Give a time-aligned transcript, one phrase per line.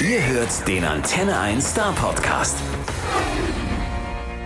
[0.00, 2.56] Ihr hört den Antenne 1 Star Podcast.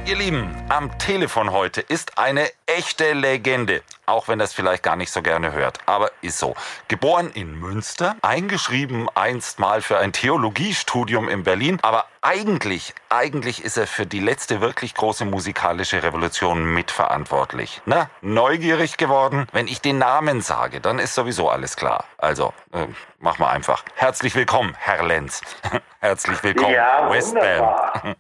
[0.05, 3.83] Ihr Lieben, am Telefon heute ist eine echte Legende.
[4.07, 6.55] Auch wenn das vielleicht gar nicht so gerne hört, aber ist so.
[6.89, 13.77] Geboren in Münster, eingeschrieben einst mal für ein Theologiestudium in Berlin, aber eigentlich, eigentlich ist
[13.77, 17.81] er für die letzte wirklich große musikalische Revolution mitverantwortlich.
[17.87, 19.47] Na, neugierig geworden?
[19.53, 22.05] Wenn ich den Namen sage, dann ist sowieso alles klar.
[22.19, 22.87] Also, äh,
[23.19, 23.85] mach mal einfach.
[23.95, 25.41] Herzlich willkommen, Herr Lenz.
[26.01, 28.15] Herzlich willkommen, Ja, Westbam.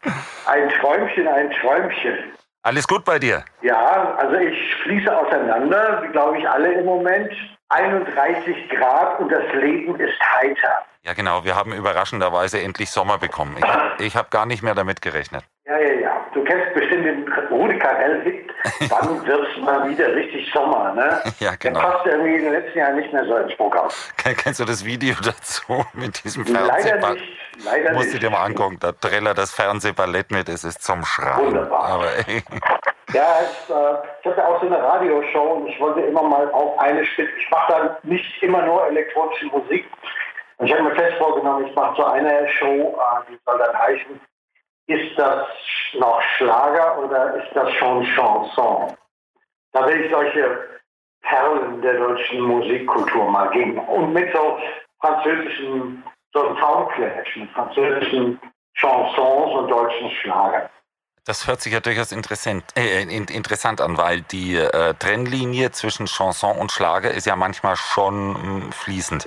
[0.46, 2.32] Ein Träumchen, ein Träumchen.
[2.64, 3.44] Alles gut bei dir?
[3.60, 7.30] Ja, also ich fließe auseinander, wie glaube ich alle im Moment.
[7.68, 10.78] 31 Grad und das Leben ist heiter.
[11.02, 11.44] Ja, genau.
[11.44, 13.56] Wir haben überraschenderweise endlich Sommer bekommen.
[13.58, 15.44] Ich habe ich hab gar nicht mehr damit gerechnet.
[15.66, 16.26] Ja, ja, ja.
[16.32, 17.78] Du kennst bestimmt den Rudi
[18.64, 18.90] Carell-Hit.
[18.90, 21.22] Wann wird's mal wieder richtig Sommer, ne?
[21.40, 21.80] Ja, genau.
[21.80, 23.88] Der passt irgendwie in den letzten Jahren nicht mehr so ins Programm.
[24.16, 27.20] Kennst du das Video dazu mit diesem Leider Fernsehballett?
[27.20, 27.64] nicht.
[27.64, 28.78] Leider Musst du dir mal angucken.
[28.80, 30.48] Da Triller das Fernsehballett mit.
[30.48, 31.46] Es ist zum Schreien.
[31.46, 31.84] Wunderbar.
[31.84, 32.06] Aber
[33.12, 36.78] Ja, ich, äh, ich hatte auch so eine Radioshow und ich wollte immer mal auf
[36.78, 37.30] eine Spitze.
[37.38, 39.86] Ich mache dann nicht immer nur elektronische Musik.
[40.56, 43.78] Und ich habe mir fest vorgenommen, ich mache so eine Show, äh, die soll dann
[43.78, 44.20] heißen,
[44.86, 45.46] ist das
[45.94, 48.94] noch Schlager oder ist das schon Chanson?
[49.72, 50.68] Da will ich solche
[51.22, 53.78] Perlen der deutschen Musikkultur mal geben.
[53.78, 54.58] Und mit so
[55.00, 58.40] französischen, so einem Soundclash, mit französischen
[58.74, 60.68] Chansons und deutschen Schlagern.
[61.26, 66.06] das hört sich ja durchaus interessant, äh, in- interessant an, weil die äh, Trennlinie zwischen
[66.06, 68.32] Chanson und Schlager ist ja manchmal schon
[68.66, 69.26] mh, fließend.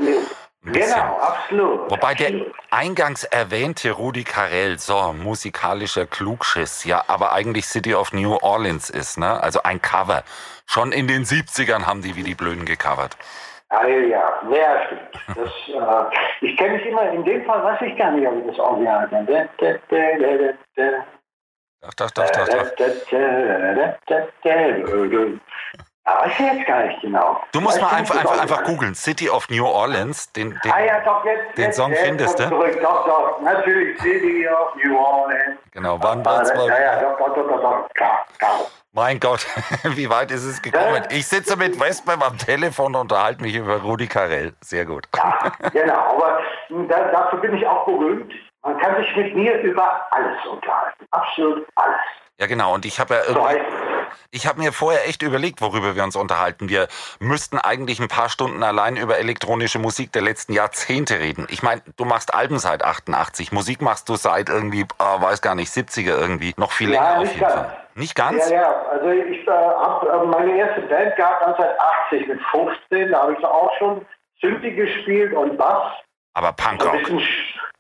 [0.73, 1.91] Genau, absolut.
[1.91, 2.55] Wobei der absolut.
[2.71, 9.17] eingangs erwähnte Rudi Carell, so musikalischer Klugschiss, ja, aber eigentlich City of New Orleans ist,
[9.17, 9.41] ne?
[9.41, 10.23] Also ein Cover.
[10.65, 13.17] Schon in den 70ern haben die wie die Blöden gecovert.
[13.69, 15.37] Ah, ja, ja, stimmt.
[15.37, 18.47] Das, äh, ich kenne mich immer, in dem Fall weiß ich gar nicht, ob ich
[18.47, 19.25] das Original kenne.
[19.25, 21.05] Da, da, da, da, da,
[21.81, 22.71] Doch, doch, doch, doch, doch.
[26.09, 27.41] Aber ich weiß gar nicht genau.
[27.51, 28.95] Du musst mal einfach, einfach, einfach googeln.
[28.95, 31.57] City of New Orleans, den, den, Ah ja, doch, jetzt.
[31.57, 32.47] den jetzt, Song jetzt findest du?
[32.47, 32.79] Zurück.
[32.81, 33.99] Doch, doch, natürlich.
[33.99, 35.57] City of New Orleans.
[35.71, 36.67] genau, wann Ah, war's das- mal?
[36.69, 37.89] Ja, ja, doch, doch, doch, doch, doch.
[37.93, 38.51] Klar, klar.
[38.93, 39.45] Mein Gott,
[39.83, 41.03] wie weit ist es gekommen?
[41.11, 44.53] Ich sitze mit Westbam am Telefon und unterhalte mich über Rudi Carell.
[44.61, 45.07] Sehr gut.
[45.13, 46.39] Ja, genau, aber
[46.87, 48.31] da, dafür bin ich auch berühmt.
[48.63, 51.05] Man kann sich mit mir über alles unterhalten.
[51.11, 51.99] Absolut alles.
[52.39, 52.73] Ja, genau.
[52.73, 53.61] Und ich habe ja irgendwie,
[54.31, 56.69] ich habe mir vorher echt überlegt, worüber wir uns unterhalten.
[56.69, 56.87] Wir
[57.19, 61.47] müssten eigentlich ein paar Stunden allein über elektronische Musik der letzten Jahrzehnte reden.
[61.49, 63.51] Ich meine, du machst Alben seit 88.
[63.51, 66.53] Musik machst du seit irgendwie, ah, weiß gar nicht, 70er irgendwie.
[66.57, 67.53] Noch viel Ja, länger auf nicht jeden ganz.
[67.55, 67.77] Fall.
[67.95, 68.49] Nicht ganz?
[68.49, 73.11] Ja, ja, also ich äh, habe äh, meine erste Band gehabt 1980 mit 15.
[73.11, 74.05] Da habe ich auch schon
[74.39, 75.93] Synthi gespielt und Bass.
[76.37, 77.01] Aber Punkrock.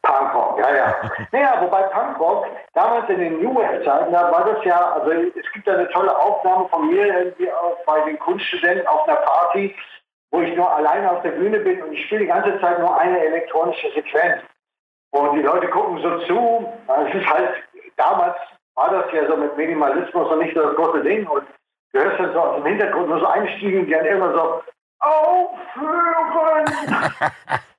[0.01, 0.95] Punkrock, ja, ja.
[1.31, 5.67] naja, wobei Punkrock, damals in den New Wave-Zeiten, da war das ja, also es gibt
[5.67, 9.75] da eine tolle Aufnahme von mir irgendwie auch bei den Kunststudenten auf einer Party,
[10.31, 12.99] wo ich nur alleine auf der Bühne bin und ich spiele die ganze Zeit nur
[12.99, 14.41] eine elektronische Sequenz.
[15.11, 16.73] Und die Leute gucken so zu.
[17.09, 17.63] Es ist halt,
[17.95, 18.37] damals
[18.73, 21.27] war das ja so mit Minimalismus und nicht so das große Ding.
[21.27, 21.43] Und
[21.93, 24.63] du hörst dann so aus dem Hintergrund nur so eine Stimme, die dann immer so
[24.99, 26.65] aufhören.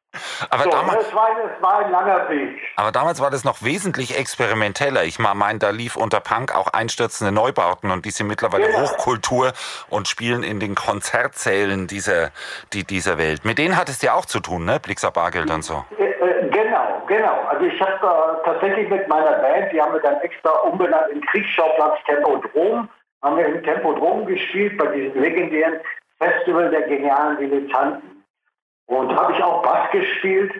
[0.51, 2.59] Aber, So, damals, das, war, das war ein langer Weg.
[2.77, 5.05] aber damals war das noch wesentlich experimenteller.
[5.05, 8.81] Ich meine, da lief unter Punk auch einstürzende Neubauten und die sind mittlerweile Genau.
[8.81, 9.53] Hochkultur
[9.89, 12.31] und spielen in den Konzertsälen dieser,
[12.73, 13.45] die, dieser Welt.
[13.45, 14.79] Mit denen hat es ja auch zu tun, ne?
[14.81, 15.84] Blixer Bargeld und so.
[15.99, 17.41] Äh, äh, genau, genau.
[17.49, 21.21] Also ich habe äh, tatsächlich mit meiner Band, die haben wir dann extra umbenannt in
[21.27, 22.89] Kriegsschauplatz Tempodrom,
[23.23, 25.75] haben wir im Tempodrom gespielt bei diesem legendären
[26.19, 28.18] Festival der genialen Dilettanten.
[28.88, 30.53] Und habe ich auch Bass gespielt.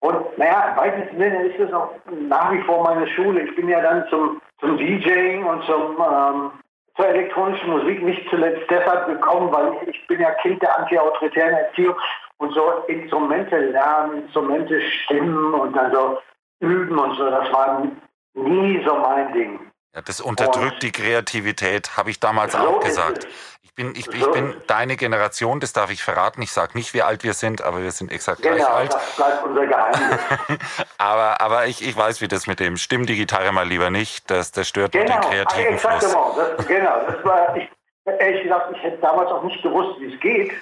[0.00, 1.90] Und naja, weitesten Sinne ist es auch
[2.28, 3.40] nach wie vor meine Schule.
[3.40, 6.50] Ich bin ja dann zum, zum DJing und zum, ähm,
[6.96, 11.54] zur elektronischen Musik nicht zuletzt deshalb gekommen, weil ich, ich bin ja Kind der antiautoritären
[11.54, 11.94] Erziehung
[12.38, 16.18] und so Instrumente lernen, Instrumente stimmen und dann so
[16.60, 17.30] üben und so.
[17.30, 17.86] Das war
[18.34, 19.60] nie so mein Ding.
[19.94, 23.28] Ja, das unterdrückt die Kreativität, habe ich damals So auch gesagt.
[23.76, 24.66] Ich bin, ich, ich So bin ist es.
[24.66, 26.40] deine Generation, das darf ich verraten.
[26.42, 28.94] Ich sage nicht, wie alt wir sind, aber wir sind exakt gleich Genau, alt.
[28.94, 30.20] das bleibt unser Geheimnis.
[30.98, 34.30] Aber, aber ich, ich weiß, wie das mit dem Stimm die Gitarre mal lieber nicht.
[34.30, 36.04] Das, das stört Genau, den kreativen Fluss.
[36.04, 37.00] exakt, das, genau.
[37.06, 37.68] Das war, ich,
[38.06, 40.52] ehrlich gesagt, ich hätte damals auch nicht gewusst, wie es geht.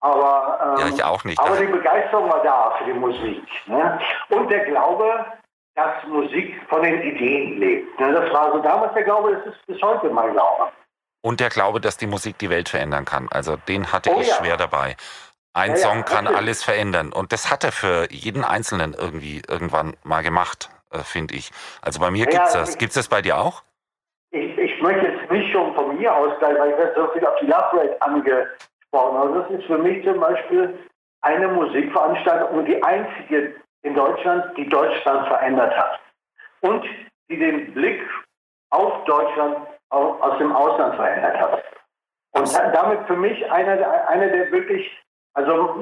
[0.00, 1.38] Aber, ähm, Ja, ich auch nicht.
[1.38, 3.44] aber die Begeisterung war da für die Musik.
[3.66, 4.00] Ne?
[4.30, 5.24] Und der Glaube,
[5.76, 7.98] dass Musik von den Ideen lebt.
[8.00, 8.12] Ne?
[8.12, 10.70] Das war so damals der Glaube, das ist bis heute mein Glaube.
[11.22, 13.28] Und der Glaube, dass die Musik die Welt verändern kann.
[13.30, 14.34] Also den hatte Oh ich ja.
[14.34, 14.96] schwer dabei.
[15.54, 16.36] Ein Ja, Song kann natürlich.
[16.36, 17.12] alles verändern.
[17.12, 21.50] Und das hat er für jeden Einzelnen irgendwie irgendwann mal gemacht, äh, finde ich.
[21.80, 22.70] Also bei mir Ja, gibt's ja, das.
[22.70, 23.62] ich- Gibt's das bei dir auch?
[24.30, 27.38] Ich, ich möchte jetzt nicht schon von mir aus, weil ich werde so viel auf
[27.40, 29.16] die Love Rate angesprochen.
[29.16, 30.78] Also das ist für mich zum Beispiel
[31.20, 36.00] eine Musikveranstaltung und die einzige in Deutschland, die Deutschland verändert hat.
[36.62, 36.84] Und
[37.28, 38.00] die den Blick
[38.72, 39.56] auf Deutschland
[39.90, 41.62] au- aus dem Ausland verändert hat.
[42.32, 44.90] Und da- damit für mich einer der, einer der wirklich,
[45.34, 45.76] also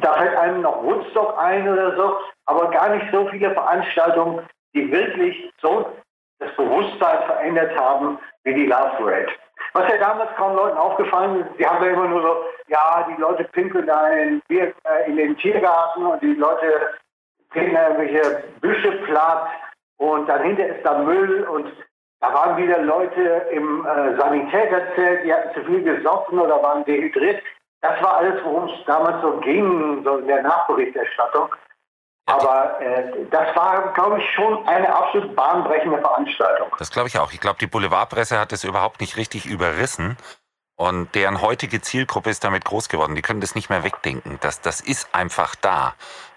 [0.00, 4.90] da fällt einem noch Woodstock ein oder so, aber gar nicht so viele Veranstaltungen, die
[4.90, 5.90] wirklich so
[6.38, 9.28] das Bewusstsein verändert haben wie die Love Parade.
[9.72, 13.20] Was ja damals kaum Leuten aufgefallen ist, die haben ja immer nur so, ja, die
[13.20, 16.94] Leute pinkeln da in, Bier- äh, in den Tiergarten und die Leute
[17.50, 19.48] kriegen irgendwelche Büsche platt
[19.98, 21.72] und dahinter ist da Müll und
[22.26, 27.42] da waren wieder Leute im äh, Sanitäterzelt, die hatten zu viel gesoffen oder waren dehydriert.
[27.82, 31.54] Das war alles, worum es damals so ging, so in der Nachberichterstattung.
[32.26, 36.74] Aber äh, das war, glaube ich, schon eine absolut bahnbrechende Veranstaltung.
[36.78, 37.32] Das glaube ich auch.
[37.32, 40.16] Ich glaube, die Boulevardpresse hat das überhaupt nicht richtig überrissen.
[40.74, 43.14] Und deren heutige Zielgruppe ist damit groß geworden.
[43.14, 44.38] Die können das nicht mehr wegdenken.
[44.40, 45.94] Das, das ist einfach da.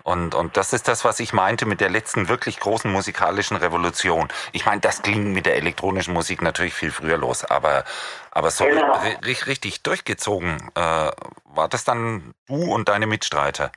[0.10, 4.28] Und, und das ist das, was ich meinte mit der letzten wirklich großen musikalischen Revolution.
[4.54, 7.84] Ich meine, das ging mit der elektronischen Musik natürlich viel früher los, aber,
[8.32, 8.92] aber so Genau.
[8.94, 13.72] ri- ri- richtig durchgezogen äh, war das dann du und deine Mitstreiter.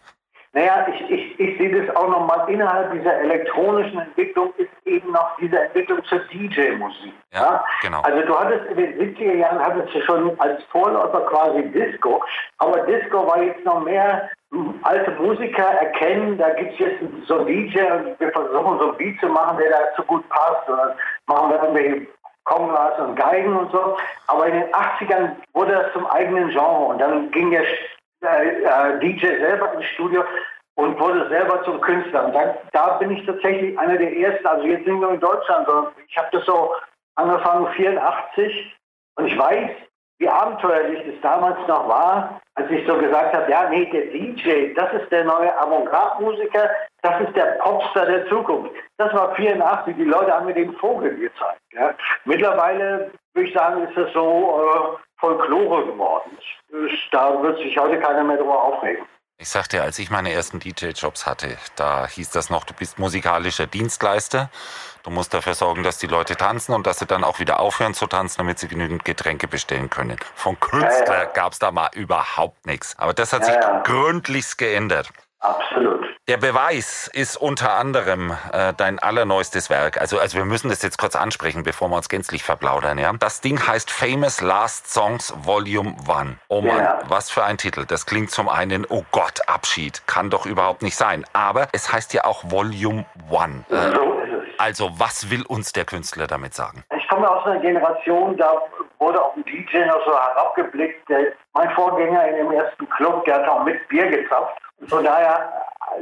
[0.55, 5.37] Naja, ich, ich, ich sehe das auch nochmal innerhalb dieser elektronischen Entwicklung ist eben noch
[5.39, 7.13] diese Entwicklung zur DJ-Musik.
[7.33, 8.01] Ja, genau.
[8.03, 12.23] Also du hattest in den 70er Jahren hattest du schon als Vorläufer quasi Disco,
[12.59, 17.39] aber Disco war jetzt noch mehr hm, alte Musiker erkennen, da gibt es jetzt so
[17.39, 20.77] einen DJ und wir versuchen so ein Beat zu machen, der dazu gut passt und
[20.77, 20.93] dann
[21.27, 22.07] machen wir irgendwelche
[22.45, 23.97] Kongas und Geigen und so.
[24.27, 27.65] Aber in den 80ern wurde das zum eigenen Genre und dann ging der
[28.23, 30.23] äh, äh, DJ selber ins Studio
[30.75, 32.27] und wurde selber zum Künstler.
[32.27, 35.69] Und dann, da bin ich tatsächlich einer der ersten, also jetzt nicht nur in Deutschland,
[36.09, 36.75] ich habe das so
[37.17, 38.77] angefangen 84
[39.17, 39.71] und ich weiß,
[40.19, 44.73] wie abenteuerlich das damals noch war, als ich so gesagt habe, ja, nee, der DJ,
[44.75, 46.71] das ist der neue Avantgarde-Musiker,
[47.03, 48.71] das ist der Popstar der Zukunft.
[48.99, 51.61] Das war 84, die Leute haben mir den Vogel gezeigt.
[51.73, 51.95] Ja.
[52.25, 56.39] Mittlerweile würde ich sagen, ist das so äh, Folklore geworden.
[57.11, 59.05] Da wird sich heute keiner mehr drüber aufregen.
[59.43, 63.67] Ich sagte, als ich meine ersten DJ-Jobs hatte, da hieß das noch, du bist musikalischer
[63.67, 64.51] Dienstleister.
[65.03, 67.93] Du musst dafür sorgen, dass die Leute tanzen und dass sie dann auch wieder aufhören
[67.93, 70.17] zu tanzen, damit sie genügend Getränke bestellen können.
[70.37, 71.33] Von Künstler Ja, ja.
[71.33, 72.97] gab's da mal überhaupt nichts.
[72.99, 75.11] Aber das hat Ja, sich gründlichst geändert.
[75.43, 76.07] Absolut.
[76.29, 80.01] Der Beweis ist unter anderem äh, dein allerneuestes Werk.
[80.01, 82.97] Also, also wir müssen das jetzt kurz ansprechen, bevor wir uns gänzlich verplaudern.
[82.99, 83.13] Ja?
[83.15, 86.37] Das Ding heißt Famous Last Songs Volume 1.
[86.49, 86.99] Oh Mann, Ja.
[87.09, 87.85] was für ein Titel.
[87.87, 90.03] Das klingt zum einen, oh Gott, Abschied.
[90.07, 91.25] Kann doch überhaupt nicht sein.
[91.33, 93.65] Aber es heißt ja auch Volume 1.
[93.71, 94.22] Äh, So.
[94.63, 96.85] Also, was will uns der Künstler damit sagen?
[96.97, 98.63] Ich komme aus einer Generation, da
[99.01, 101.03] wurde auf den DJ noch so herabgeblickt.
[101.53, 104.57] Mein Vorgänger in dem ersten Club, der hat auch mit Bier gezapft.
[104.87, 105.53] Von daher,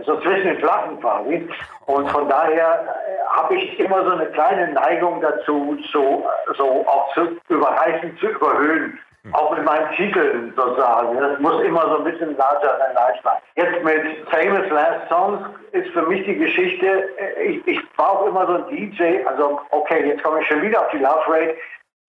[0.04, 1.48] so zwischen den Flaschen quasi.
[1.86, 6.28] Und von daher äh, habe ich immer so eine kleine Neigung dazu, so,
[6.58, 8.98] so auch zu überreichen, zu überhöhen.
[9.32, 11.18] Auch mit meinen Titeln sozusagen.
[11.18, 12.78] Das muss immer so ein bisschen larger
[13.22, 13.36] sein.
[13.54, 15.40] Jetzt mit Famous Last Songs
[15.72, 19.60] ist für mich die Geschichte, äh, ich, ich war auch immer so ein DJ, also
[19.70, 21.54] okay, jetzt komme ich schon wieder auf die Love Rate.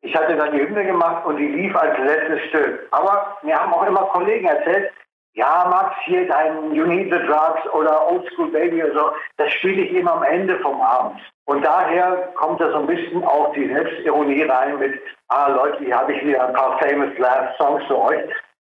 [0.04, 2.88] Ich hatte dann die Hymne gemacht und die lief als letztes Stück.
[2.92, 4.92] Aber mir haben auch immer Kollegen erzählt,
[5.34, 9.52] ja, Max, hier dein You Need the Drugs oder Old School Baby oder so, das
[9.54, 11.22] spiele ich immer am Ende vom Abend.
[11.46, 15.98] Und daher kommt da so ein bisschen auch die Selbstironie rein mit, ah Leute, hier
[15.98, 18.24] habe ich wieder ein paar famous last Songs für euch.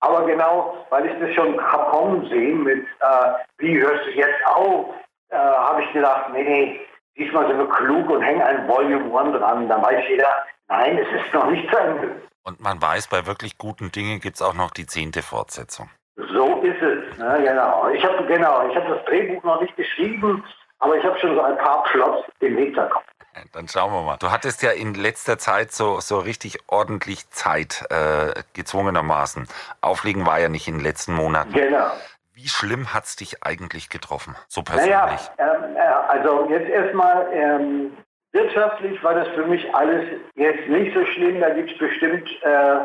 [0.00, 4.46] Aber genau, weil ich das schon hab kommen sehen mit, äh, wie hörst du jetzt
[4.46, 4.94] auf,
[5.30, 6.80] äh, habe ich gedacht, nee, nee,
[7.16, 9.68] diesmal sind wir klug und hängen ein Volume One dran.
[9.68, 12.22] Dann weiß jeder, nein, es ist noch nicht zu Ende.
[12.44, 15.90] Und man weiß, bei wirklich guten Dingen gibt's auch noch die zehnte Fortsetzung.
[16.32, 17.88] So ist es, ne, genau.
[17.90, 20.44] Ich habe genau, ich habe das Drehbuch noch nicht geschrieben,
[20.80, 23.04] aber ich habe schon so ein paar Plots im Hinterkopf.
[23.52, 24.16] Dann schauen wir mal.
[24.16, 29.46] Du hattest ja in letzter Zeit so, so richtig ordentlich Zeit, äh, gezwungenermaßen.
[29.80, 31.52] Auflegen war ja nicht in den letzten Monaten.
[31.52, 31.92] Genau.
[32.34, 34.34] Wie schlimm hat's dich eigentlich getroffen?
[34.48, 35.30] So Naja, persönlich?
[35.38, 37.96] ähm, äh, also jetzt erstmal ähm,
[38.32, 41.40] wirtschaftlich war das für mich alles jetzt nicht so schlimm.
[41.40, 42.78] Da gibt es bestimmt äh,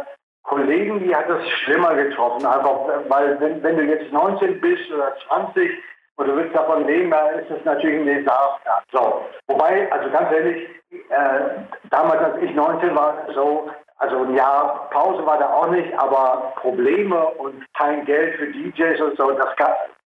[0.44, 2.46] Kollegen, die hat das schlimmer getroffen.
[2.46, 5.72] Einfach, weil wenn, wenn du jetzt 19 bist oder 20
[6.18, 8.84] und du willst davon leben, dann ist das natürlich ein Desaster.
[8.92, 9.26] So.
[9.48, 11.40] Wobei, also ganz ehrlich, äh,
[11.90, 16.54] damals als ich 19 war, so, also ein Jahr Pause war da auch nicht, aber
[16.58, 19.56] Probleme und kein Geld für DJs und so, das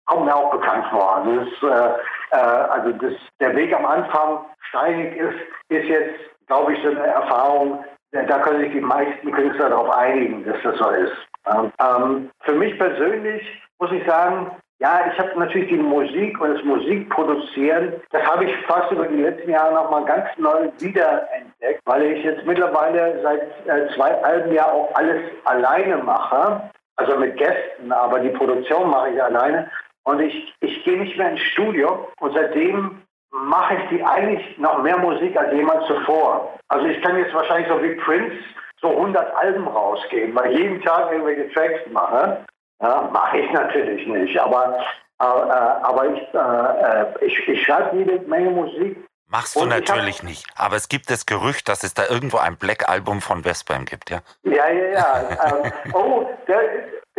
[0.06, 1.16] kommt mir auch bekannt vor.
[1.16, 6.72] Also, das, äh, äh, also das, der Weg am Anfang steinig ist, ist jetzt, glaube
[6.72, 10.90] ich, so eine Erfahrung, da können sich die meisten Künstler darauf einigen, dass das so
[10.90, 11.12] ist.
[11.46, 13.42] Ähm, für mich persönlich
[13.78, 14.50] muss ich sagen,
[14.80, 19.22] ja, ich habe natürlich die Musik und das Musikproduzieren, das habe ich fast über die
[19.22, 24.64] letzten Jahre nochmal ganz neu wiederentdeckt, weil ich jetzt mittlerweile seit äh, zwei Alben ja
[24.70, 29.70] auch alles alleine mache, also mit Gästen, aber die Produktion mache ich alleine.
[30.04, 33.02] Und ich, ich gehe nicht mehr ins Studio und seitdem
[33.32, 36.58] mache ich die eigentlich noch mehr Musik als jemals zuvor.
[36.68, 38.36] Also ich kann jetzt wahrscheinlich so wie Prince
[38.80, 42.44] so 100 Alben rausgeben, weil ich jeden Tag irgendwelche Tracks mache.
[42.82, 44.78] Ja, mache ich natürlich nicht, aber,
[45.20, 48.96] äh, aber ich, äh, äh, ich, ich schreibe jede Menge Musik.
[49.26, 52.56] Machst du natürlich hab, nicht, aber es gibt das Gerücht, dass es da irgendwo ein
[52.56, 54.20] Black-Album von Westbam gibt, ja?
[54.42, 55.62] Ja, ja, ja.
[55.64, 56.60] ähm, oh, der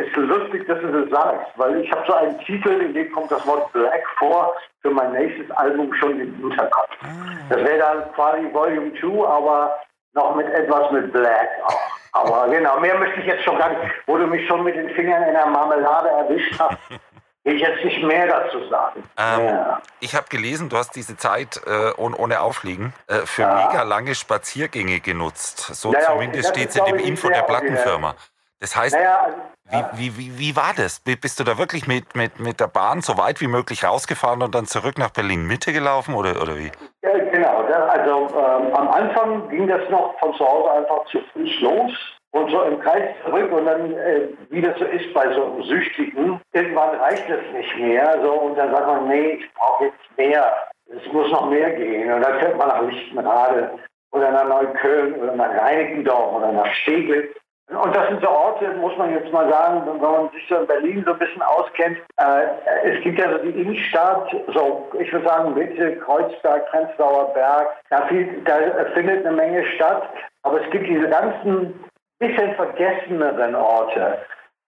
[0.08, 3.32] ist lustig, dass du das sagst, weil ich habe so einen Titel, in dem kommt
[3.32, 6.90] das Wort Black vor, für mein nächstes Album schon im Hinterkopf.
[7.04, 7.08] Ah.
[7.50, 9.76] Das wäre dann quasi Volume 2, aber
[10.14, 11.80] noch mit etwas mit Black auch.
[12.14, 14.90] Aber genau, mehr möchte ich jetzt schon gar nicht, wo du mich schon mit den
[14.90, 16.78] Fingern in der Marmelade erwischt hast.
[17.44, 19.04] Will ich jetzt nicht mehr dazu sagen.
[19.18, 19.82] Ähm, ja.
[20.00, 23.68] Ich habe gelesen, du hast diese Zeit äh, ohne, ohne Aufliegen äh, für ja.
[23.68, 25.58] mega lange Spaziergänge genutzt.
[25.74, 28.14] So ja, zumindest steht es in dem Info der Plattenfirma.
[28.62, 29.28] Das heißt, naja,
[29.72, 31.00] also, wie, wie, wie, wie war das?
[31.00, 34.54] Bist du da wirklich mit, mit, mit der Bahn so weit wie möglich rausgefahren und
[34.54, 36.72] dann zurück nach Berlin-Mitte gelaufen oder, oder wie?
[37.02, 37.66] Ja, genau.
[37.90, 41.92] Also ähm, am Anfang ging das noch von zu Hause einfach zu Fuß los
[42.32, 46.40] und so im Kreis zurück und dann, äh, wie das so ist bei so Süchtigen,
[46.54, 48.20] irgendwann reicht es nicht mehr.
[48.22, 50.54] So, und dann sagt man, nee, ich brauche jetzt mehr.
[50.88, 52.12] Es muss noch mehr gehen.
[52.12, 53.72] Und dann fährt man nach Lichtenrade
[54.12, 57.36] oder nach Neukölln oder nach Reinickendorf oder nach Steglitz.
[57.70, 60.68] Und das sind so Orte, muss man jetzt mal sagen, wenn man sich so in
[60.68, 61.98] Berlin so ein bisschen auskennt.
[62.18, 62.48] Äh,
[62.84, 67.68] es gibt ja so die Innenstadt, so ich würde sagen Mitte, Kreuzberg, Prenzlauer Berg.
[67.90, 68.56] Da, viel, da
[68.94, 70.04] findet eine Menge statt.
[70.44, 71.74] Aber es gibt diese ganzen
[72.20, 74.20] bisschen vergesseneren Orte.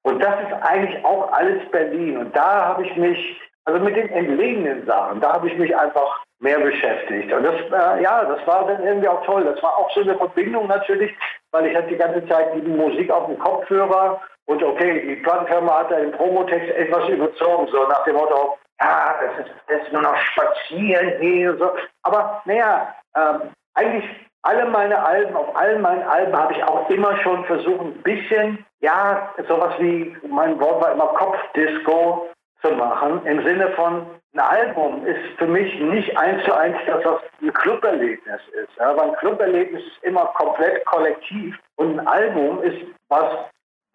[0.04, 2.18] Und das ist eigentlich auch alles Berlin.
[2.18, 6.24] Und da habe ich mich, also mit den entlegenen Sachen, da habe ich mich einfach
[6.40, 7.32] mehr beschäftigt.
[7.32, 9.46] Und das, äh, ja, das war dann irgendwie auch toll.
[9.46, 11.12] Das war auch so eine Verbindung natürlich,
[11.54, 15.80] weil ich hatte die ganze Zeit die Musik auf dem Kopfhörer und okay, die Plattenfirma
[15.80, 19.94] hat da den Promotext etwas überzogen, so nach dem Motto, ja, das ist, das ist
[19.94, 21.72] nur noch spazieren gehen und so.
[22.02, 24.04] Aber naja, ähm, eigentlich
[24.42, 28.66] alle meine Alben, auf allen meinen Alben habe ich auch immer schon versucht, ein bisschen,
[28.82, 32.28] ja, sowas wie, mein Wort war immer Kopfdisco
[32.62, 37.06] zu machen, im Sinne von, ein Album ist für mich nicht eins zu eins das,
[37.06, 38.70] was ein Cluberlebnis ist.
[38.80, 42.78] Ja, weil ein Cluberlebnis ist immer komplett kollektiv und ein Album ist
[43.10, 43.46] was,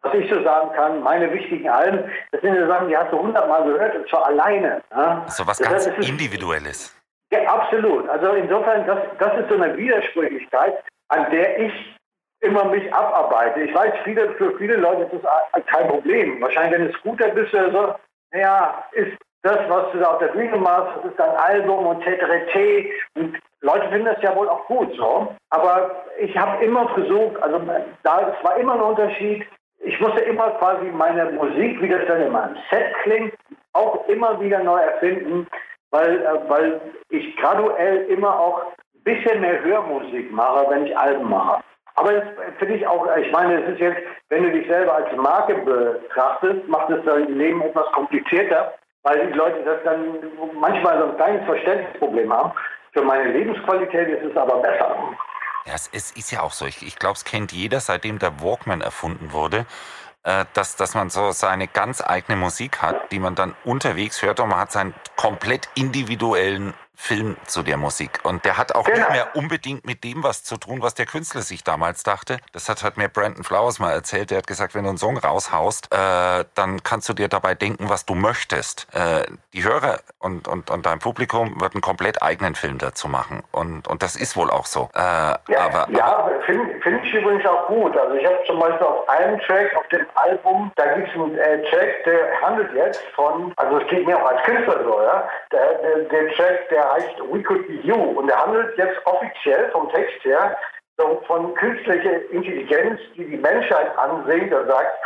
[0.02, 3.18] was ich so sagen kann, meine wichtigen Alben, das sind so Sachen, die hast du
[3.18, 4.80] hundertmal gehört und zwar alleine.
[4.92, 5.24] Ja.
[5.28, 6.94] So was das ganz heißt, Individuelles.
[7.32, 8.08] Ja, absolut.
[8.08, 11.96] Also insofern, das, das ist so eine Widersprüchlichkeit, an der ich
[12.40, 13.62] immer mich abarbeite.
[13.62, 16.40] Ich weiß, viele, für viele Leute ist das kein Problem.
[16.40, 17.94] Wahrscheinlich, wenn du Scooter bist oder so,
[18.30, 22.02] naja, ist das, was du da auf der Bühne machst, das ist dein Album und
[22.02, 25.34] TTRT und Leute finden das ja wohl auch gut so.
[25.50, 27.60] Aber ich habe immer versucht, also
[28.02, 29.44] da es war immer ein Unterschied.
[29.80, 33.34] Ich musste immer quasi meine Musik, wie das dann in meinem Set klingt,
[33.72, 35.46] auch immer wieder neu erfinden,
[35.90, 36.80] weil, äh, weil
[37.10, 41.62] ich graduell immer auch ein bisschen mehr Hörmusik mache, wenn ich Alben mache.
[41.94, 42.24] Aber das
[42.58, 46.68] finde ich auch, ich meine, es ist jetzt, wenn du dich selber als Marke betrachtest,
[46.68, 48.74] macht es dein Leben etwas komplizierter,
[49.08, 50.18] weil die Leute das dann
[50.60, 52.52] manchmal so ein kleines Verständnisproblem haben.
[52.92, 54.96] Für meine Lebensqualität ist es aber besser.
[55.64, 56.66] Ja, es, es ist ja auch so.
[56.66, 59.64] Ich, ich glaube, es kennt jeder, seitdem der Walkman erfunden wurde,
[60.24, 64.40] äh, dass, dass man so seine ganz eigene Musik hat, die man dann unterwegs hört
[64.40, 68.18] und man hat seinen komplett individuellen Film zu der Musik.
[68.24, 68.98] Und der hat auch genau.
[68.98, 72.38] nicht mehr unbedingt mit dem was zu tun, was der Künstler sich damals dachte.
[72.52, 74.30] Das hat, hat mir Brandon Flowers mal erzählt.
[74.32, 77.88] Der hat gesagt, wenn du einen Song raushaust, äh, dann kannst du dir dabei denken,
[77.88, 78.88] was du möchtest.
[78.92, 79.22] Äh,
[79.54, 83.44] die Hörer und, und, und dein Publikum wird einen komplett eigenen Film dazu machen.
[83.52, 84.90] Und, und das ist wohl auch so.
[84.94, 87.96] Äh, ja, aber, ja finde find ich übrigens auch gut.
[87.96, 91.38] Also ich habe zum Beispiel auf einem Track auf dem Album, da gibt es einen
[91.38, 95.28] äh, Track, der handelt jetzt von, also es geht mir auch als Künstler so, ja,
[95.52, 99.70] der, der, der Track, der heißt We Could Be You und er handelt jetzt offiziell
[99.70, 100.56] vom Text her
[100.98, 104.98] so von künstlicher Intelligenz, die die Menschheit ansingt und sagt,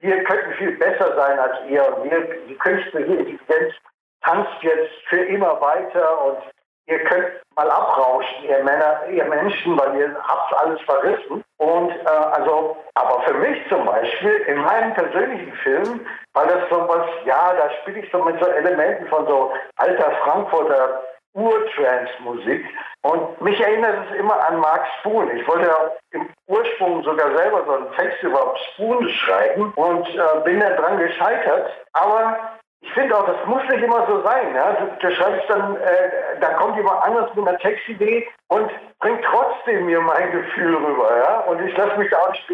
[0.00, 3.74] wir könnten viel besser sein als ihr und wir, die künstliche Intelligenz
[4.22, 6.38] tanzt jetzt für immer weiter und
[6.86, 11.42] ihr könnt mal abrauschen, ihr Männer, ihr Menschen, weil ihr habt alles verrissen.
[11.58, 16.88] Und äh, also, aber für mich zum Beispiel, in meinem persönlichen Film, war das so
[16.88, 21.02] was, ja, da spiele ich so mit so Elementen von so alter Frankfurter
[21.38, 22.64] Urtrance-Musik.
[23.02, 25.30] Und mich erinnert es immer an Mark Spoon.
[25.36, 30.40] Ich wollte ja im Ursprung sogar selber so einen Text über Spoon schreiben und äh,
[30.44, 31.70] bin dann dran gescheitert.
[31.92, 32.36] Aber
[32.80, 34.54] ich finde auch, das muss nicht immer so sein.
[34.54, 34.72] Ja?
[34.72, 39.86] Du, du schreibst dann, äh, da kommt jemand anders mit einer Textidee und bringt trotzdem
[39.86, 41.16] mir mein Gefühl rüber.
[41.18, 41.40] Ja?
[41.40, 42.48] Und ich lasse mich da auch nicht.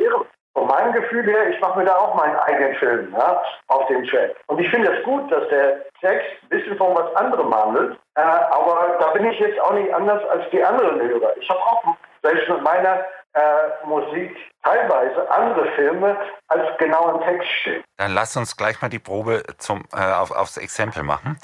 [0.55, 4.05] Von meinem Gefühl her, ich mache mir da auch meinen eigenen Film ja, auf dem
[4.07, 4.37] Track.
[4.47, 7.99] Und ich finde es das gut, dass der Text ein bisschen von was anderem handelt.
[8.15, 11.37] Äh, aber da bin ich jetzt auch nicht anders als die anderen Hörer.
[11.39, 11.83] Ich habe auch
[12.23, 16.17] selbst mit meiner äh, Musik teilweise andere Filme
[16.49, 17.85] als genau im Text stehen.
[17.97, 21.39] Dann lass uns gleich mal die Probe zum, äh, auf, aufs Exempel machen.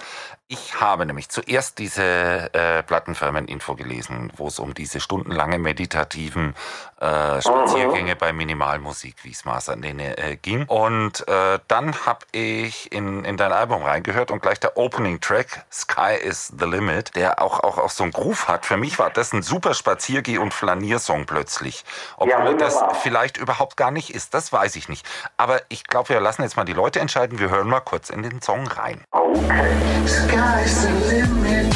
[0.48, 2.02] Ich habe nämlich zuerst diese
[2.52, 6.56] äh, Plattenfirmen-Info gelesen, wo es um diese stundenlange meditativen
[7.00, 8.18] äh, Spaziergänge mhm.
[8.18, 10.64] bei Minimalmusik, wie es mal nenne, äh, ging.
[10.66, 16.16] Und äh, dann habe ich in, in dein Album reingehört und gleich der Opening-Track, Sky
[16.20, 18.66] is the Limit, der auch, auch, auch so einen Groove hat.
[18.66, 21.84] Für mich war das ein super Spaziergeh- und Flaniersong plötzlich.
[22.16, 25.04] Obwohl ja, das vielleicht überhaupt gar nicht ist, das weiß ich nicht.
[25.36, 27.40] Aber ich glaube, wir lassen jetzt mal die Leute entscheiden.
[27.40, 29.02] Wir hören mal kurz in den Song rein.
[29.10, 29.80] Okay.
[30.06, 31.74] Sky's the limit.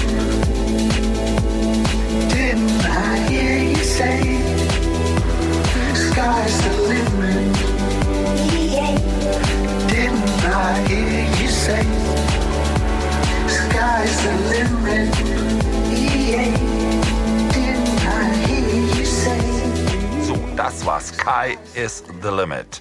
[9.90, 11.82] Didn't I hear you say?
[13.48, 15.33] Sky's the limit.
[20.64, 22.80] Das war Sky is the Limit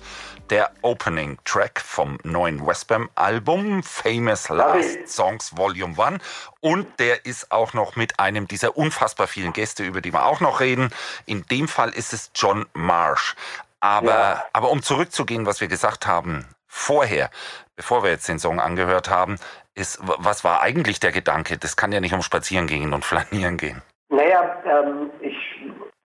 [0.50, 6.24] der Opening-Track vom neuen Westbam-Album Famous Last Songs Volume 1
[6.62, 10.40] und der ist auch noch mit einem dieser unfassbar vielen Gäste, über die wir auch
[10.40, 10.92] noch reden.
[11.26, 13.36] In dem Fall ist es John Marsh.
[13.82, 14.44] Aber, ja.
[14.54, 17.30] aber um zurückzugehen, was wir gesagt haben vorher,
[17.76, 19.36] bevor wir jetzt den Song angehört haben,
[19.76, 21.58] ist, was war eigentlich der Gedanke?
[21.58, 23.82] Das kann ja nicht um Spazieren gehen und flanieren gehen.
[24.08, 25.36] Naja, ähm, ich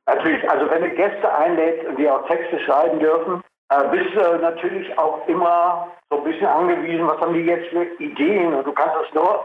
[0.09, 4.39] natürlich, also wenn du Gäste einlädt und die auch Texte schreiben dürfen, äh, bist du
[4.39, 8.55] natürlich auch immer so ein bisschen angewiesen, was haben die jetzt für Ideen?
[8.55, 9.45] Und du kannst das nur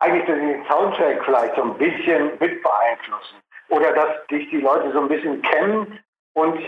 [0.00, 3.36] eigentlich durch den Soundtrack vielleicht so ein bisschen mit beeinflussen.
[3.70, 5.98] Oder dass dich die Leute so ein bisschen kennen.
[6.34, 6.60] Und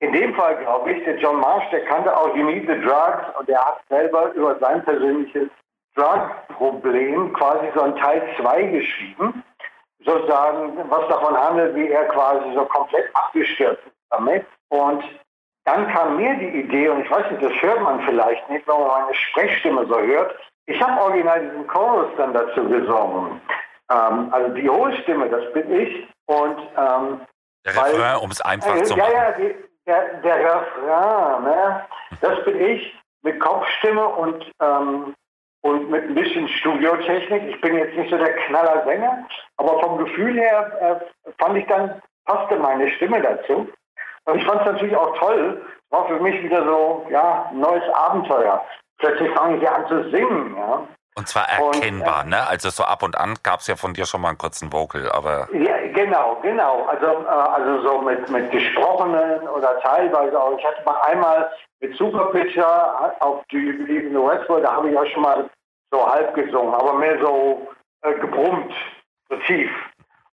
[0.00, 3.38] in dem Fall glaube ich, der John Marsh, der kannte auch You Need the Drugs
[3.38, 5.48] und der hat selber über sein persönliches
[5.94, 9.44] Drug-Problem quasi so ein Teil 2 geschrieben,
[10.04, 14.46] sozusagen, was davon handelt, wie er quasi so komplett abgestürzt ist damit.
[14.68, 15.04] Und
[15.64, 18.78] dann kam mir die Idee, und ich weiß nicht, das hört man vielleicht nicht, wenn
[18.78, 20.34] man meine Sprechstimme so hört.
[20.66, 23.40] Ich habe original diesen Chorus dann dazu gesungen.
[23.90, 26.08] Ähm, also die hohe Stimme, das bin ich.
[26.26, 27.20] Und ähm,
[27.64, 29.12] der Refrain, um es einfach äh, zu machen.
[29.12, 29.54] Ja, ja, die,
[29.86, 31.86] der, der Refrain, ne?
[32.20, 35.14] das bin ich mit Kopfstimme und, ähm,
[35.62, 37.42] und mit ein bisschen Studiotechnik.
[37.48, 42.00] Ich bin jetzt nicht so der Knallersänger, aber vom Gefühl her äh, fand ich dann,
[42.24, 43.68] passte meine Stimme dazu.
[44.24, 45.62] Und ich fand es natürlich auch toll.
[45.90, 48.64] War für mich wieder so, ja, ein neues Abenteuer.
[48.98, 50.86] Plötzlich fange ich an zu singen, ja.
[51.16, 52.46] Und zwar erkennbar, und, äh, ne?
[52.46, 55.10] Also so ab und an gab es ja von dir schon mal einen kurzen Vocal,
[55.10, 55.48] aber.
[55.52, 56.84] Ja, genau, genau.
[56.84, 60.58] Also, äh, also so mit, mit gesprochenen oder teilweise auch.
[60.58, 61.50] Ich hatte mal einmal
[61.80, 65.50] mit Superpitcher auf die Jubiläum Westworld, da habe ich auch schon mal
[65.90, 67.68] so halb gesungen, aber mehr so
[68.02, 68.72] äh, gebrummt,
[69.28, 69.70] so tief.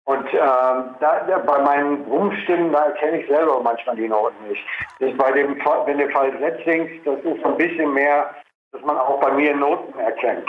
[0.06, 4.64] Und ähm, da, da, bei meinen Rumpfstimmen, da erkenne ich selber manchmal die Noten nicht.
[5.00, 8.30] Das bei dem, wenn du falsett singst, das ist ein bisschen mehr,
[8.72, 10.48] dass man auch bei mir Noten erkennt.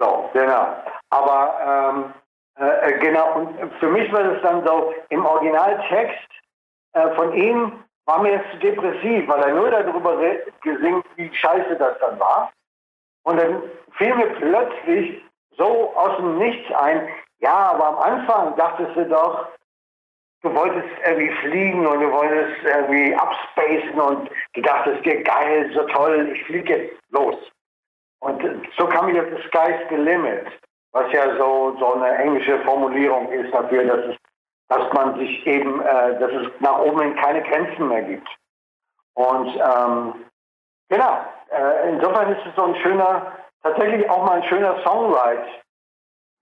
[0.00, 0.76] So, genau.
[1.10, 2.14] Aber ähm,
[2.58, 6.28] äh, äh genau, und für mich war das dann so, im Originaltext
[6.92, 10.16] äh, von ihm war mir jetzt zu depressiv, weil er nur darüber
[10.62, 12.52] gesingt, wie scheiße das dann war.
[13.24, 13.62] Und dann
[13.98, 15.22] fiel mir plötzlich
[15.58, 17.08] so aus dem Nichts ein,
[17.40, 19.48] ja, aber am Anfang dachtest du doch,
[20.42, 25.82] du wolltest irgendwie fliegen und du wolltest irgendwie abspacen und du dachtest dir, geil, so
[25.88, 27.36] toll, ich fliege jetzt los.
[28.20, 28.42] Und
[28.78, 30.46] so kam ich auf das Sky's the Limit,
[30.96, 34.16] was ja so, so eine englische Formulierung ist dafür, dass, es,
[34.68, 38.28] dass man sich eben, äh, dass es nach oben hin keine Grenzen mehr gibt.
[39.14, 40.14] Und ähm,
[40.88, 43.32] genau, äh, insofern ist es so ein schöner,
[43.62, 45.46] tatsächlich auch mal ein schöner Songwrite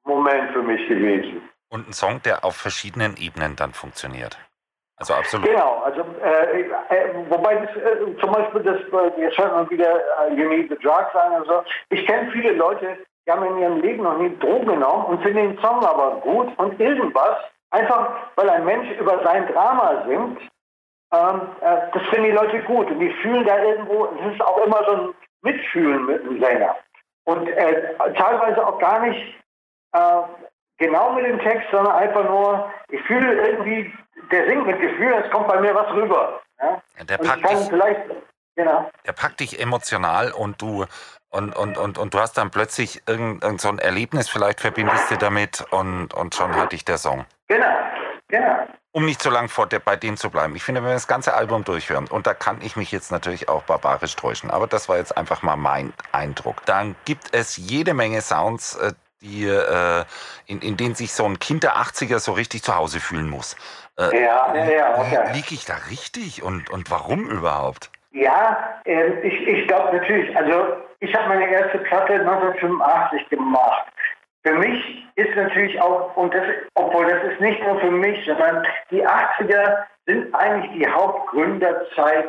[0.04, 1.48] Moment für mich gewesen.
[1.70, 4.38] Und ein Song, der auf verschiedenen Ebenen dann funktioniert.
[4.96, 5.46] Also absolut.
[5.46, 6.70] Genau, also äh, äh,
[7.28, 10.76] wobei das, äh, zum Beispiel das, äh, jetzt hört man wieder uh, You Need the
[10.76, 11.64] Drugs an und so.
[11.88, 15.54] Ich kenne viele Leute, die haben in ihrem Leben noch nie Drogen genommen und finden
[15.54, 17.36] den Song aber gut und irgendwas,
[17.70, 20.40] einfach weil ein Mensch über sein Drama singt,
[21.12, 24.58] ähm, äh, das finden die Leute gut und die fühlen da irgendwo, es ist auch
[24.58, 26.76] immer so ein Mitfühlen mit dem Sänger.
[27.24, 29.34] Und äh, teilweise auch gar nicht
[29.92, 30.22] äh,
[30.78, 33.92] genau mit dem Text, sondern einfach nur, ich fühle irgendwie,
[34.30, 36.40] der singt mit Gefühl, es kommt bei mir was rüber.
[36.60, 36.82] Ja?
[37.08, 37.70] Der, packt dich,
[38.56, 38.90] genau.
[39.06, 40.86] der packt dich emotional und du
[41.34, 45.10] und, und, und, und du hast dann plötzlich irgend, irgend so ein Erlebnis, vielleicht verbindest
[45.10, 47.26] du damit und, und schon hatte ich der Song.
[47.48, 47.76] Genau,
[48.28, 48.68] genau.
[48.92, 50.54] Um nicht so lange vor der, bei denen zu bleiben.
[50.54, 53.48] Ich finde, wenn wir das ganze Album durchhören, und da kann ich mich jetzt natürlich
[53.48, 56.64] auch barbarisch täuschen, aber das war jetzt einfach mal mein Eindruck.
[56.66, 60.04] Dann gibt es jede Menge Sounds, äh, die, äh,
[60.46, 63.56] in, in denen sich so ein Kind der 80er so richtig zu Hause fühlen muss.
[63.98, 65.32] Äh, ja, ja, ja, okay.
[65.32, 67.90] Liege ich da richtig und, und warum überhaupt?
[68.14, 73.92] Ja, äh, ich, ich glaube natürlich, also ich habe meine erste Platte 1985 gemacht.
[74.44, 78.64] Für mich ist natürlich auch, und das, obwohl das ist nicht nur für mich, sondern
[78.90, 82.28] die 80er sind eigentlich die Hauptgründerzeit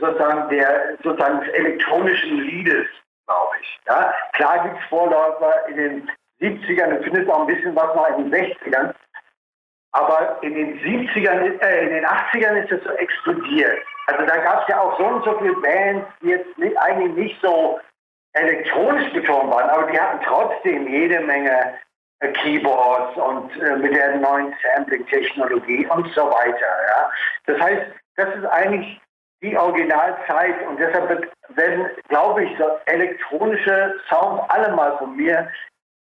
[0.00, 2.86] sozusagen der sozusagen des elektronischen Liedes,
[3.26, 3.80] glaube ich.
[3.86, 4.12] Ja?
[4.32, 8.30] Klar gibt es Vorläufer in den 70ern, du findest auch ein bisschen was noch in
[8.30, 8.94] den 60ern.
[9.92, 13.82] Aber in den 70ern, äh, in den 80ern ist es so explodiert.
[14.06, 17.14] Also da gab es ja auch so und so viele Bands, die jetzt nicht, eigentlich
[17.14, 17.78] nicht so
[18.32, 21.74] elektronisch betont waren, aber die hatten trotzdem jede Menge
[22.20, 26.66] äh, Keyboards und äh, mit der neuen Sampling-Technologie und so weiter.
[26.88, 27.10] Ja.
[27.46, 27.82] Das heißt,
[28.16, 29.00] das ist eigentlich
[29.42, 35.50] die Originalzeit und deshalb werden, glaube ich, so elektronische Sounds alle mal von mir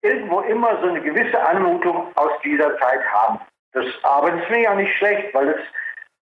[0.02, 3.40] irgendwo immer so eine gewisse Anmutung aus dieser Zeit haben.
[3.72, 5.60] Das, aber das finde ich auch nicht schlecht, weil es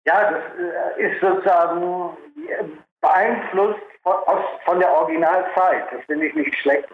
[0.04, 2.16] ja, das äh, ist sozusagen
[3.00, 3.80] beeinflusst
[4.64, 5.84] von der Originalzeit.
[5.92, 6.88] Das finde ich nicht schlecht.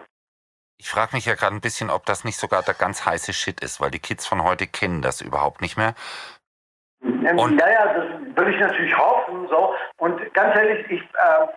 [0.77, 3.61] Ich frage mich ja gerade ein bisschen, ob das nicht sogar der ganz heiße Shit
[3.61, 5.93] ist, weil die Kids von heute kennen das überhaupt nicht mehr.
[7.01, 9.47] Und naja, das würde ich natürlich hoffen.
[9.49, 9.75] So.
[9.97, 11.47] Und ganz ehrlich, ich, äh,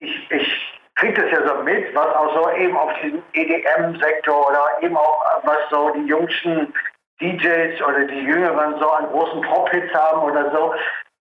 [0.00, 4.68] ich, ich kriege das ja so mit, was auch so eben auf diesem EDM-Sektor oder
[4.82, 6.72] eben auch was so die jüngsten
[7.20, 10.74] DJs oder die Jüngeren so an großen Pop-Hits haben oder so.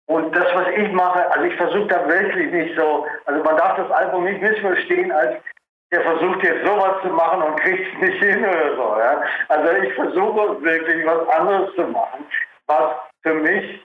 [0.07, 3.77] Und das, was ich mache, also ich versuche da wirklich nicht so, also man darf
[3.77, 5.41] das Album nicht missverstehen, als
[5.91, 8.97] der versucht jetzt sowas zu machen und kriegt es nicht hin oder so.
[8.99, 9.23] Ja?
[9.49, 12.25] Also ich versuche wirklich was anderes zu machen,
[12.67, 13.83] was für mich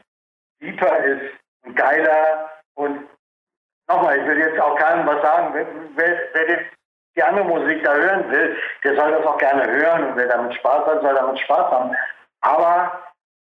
[0.60, 1.32] deeper ist
[1.64, 3.06] und geiler und
[3.88, 6.66] nochmal, ich will jetzt auch keinem was sagen, wer, wer, wer die
[7.22, 10.86] andere Musik da hören will, der soll das auch gerne hören und wer damit Spaß
[10.86, 11.94] hat, soll damit Spaß haben.
[12.40, 13.00] Aber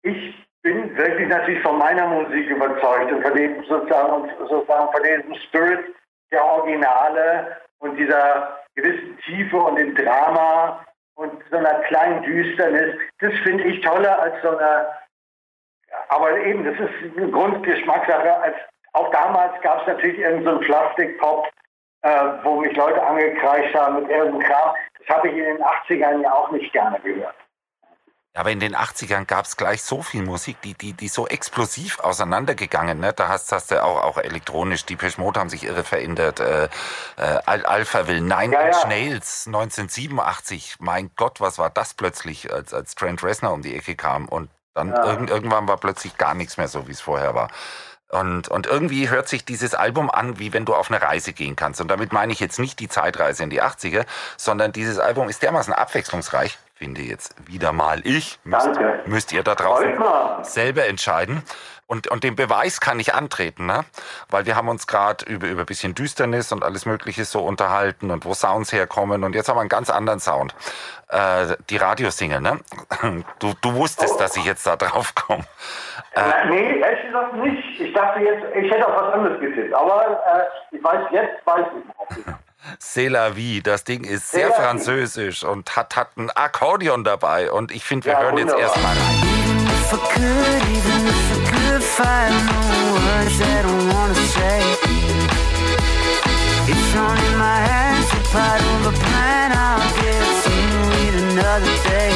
[0.03, 5.35] ich bin wirklich natürlich von meiner Musik überzeugt und von dem sozusagen, sozusagen von diesem
[5.47, 5.95] Spirit
[6.31, 10.85] der Originale und dieser gewissen Tiefe und dem Drama
[11.15, 12.95] und so einer kleinen Düsternis.
[13.21, 14.87] Das finde ich toller als so eine,
[16.09, 18.37] aber eben, das ist eine Grundgeschmackssache.
[18.43, 18.57] Als,
[18.93, 21.49] auch damals gab es natürlich irgendeinen so Plastikpop,
[22.03, 24.75] äh, wo mich Leute angekreischt haben mit irgendeinem Kram.
[24.99, 27.35] Das habe ich in den 80ern ja auch nicht gerne gehört.
[28.33, 31.99] Aber in den 80ern gab es gleich so viel Musik, die, die, die so explosiv
[31.99, 33.01] auseinandergegangen.
[33.01, 33.13] Ne?
[33.13, 36.39] Da hast, hast du auch, auch elektronisch, die Mode haben sich irre verändert.
[36.39, 36.69] Äh,
[37.17, 38.89] äh, Alpha will Nine ja, Inch ja.
[38.89, 40.77] Nails 1987.
[40.79, 44.29] Mein Gott, was war das plötzlich, als, als Trent Reznor um die Ecke kam.
[44.29, 45.05] Und dann ja.
[45.05, 47.51] irgend, irgendwann war plötzlich gar nichts mehr so, wie es vorher war.
[48.11, 51.55] Und, und irgendwie hört sich dieses Album an, wie wenn du auf eine Reise gehen
[51.55, 51.81] kannst.
[51.81, 54.05] Und damit meine ich jetzt nicht die Zeitreise in die 80er,
[54.37, 58.39] sondern dieses Album ist dermaßen abwechslungsreich, finde jetzt wieder mal ich.
[58.43, 59.03] Müsst, Danke.
[59.07, 59.97] müsst ihr da draußen
[60.43, 61.43] selber entscheiden.
[61.91, 63.85] Und, und den Beweis kann ich antreten, ne?
[64.29, 68.25] weil wir haben uns gerade über, über bisschen Düsternis und alles Mögliche so unterhalten und
[68.25, 69.25] wo Sounds herkommen.
[69.25, 70.55] Und jetzt haben wir einen ganz anderen Sound.
[71.09, 72.61] Äh, die Radiosingle, ne?
[73.41, 74.19] Du, du wusstest, oh.
[74.21, 75.43] dass ich jetzt da drauf komme.
[76.15, 77.81] Äh, nee, ehrlich gesagt nicht.
[77.81, 79.75] Ich dachte jetzt, ich hätte auch was anderes getippt.
[79.75, 82.07] Aber äh, ich weiß, jetzt weiß ich noch.
[82.79, 83.63] C'est la vie.
[83.63, 87.51] Das Ding ist sehr französisch und hat, hat ein Akkordeon dabei.
[87.51, 89.31] Und ich finde, wir ja, hören jetzt erstmal rein.
[92.03, 92.61] find the
[92.97, 94.61] words that I wanna say.
[96.73, 99.49] It's running my hands, a part of a plan.
[99.67, 100.57] I'll get to
[101.05, 102.15] it another day.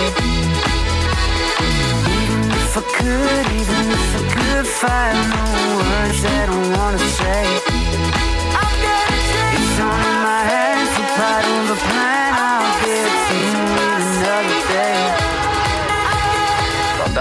[2.16, 5.44] Even if I could, even if I could find the
[5.76, 7.63] words that I wanna say.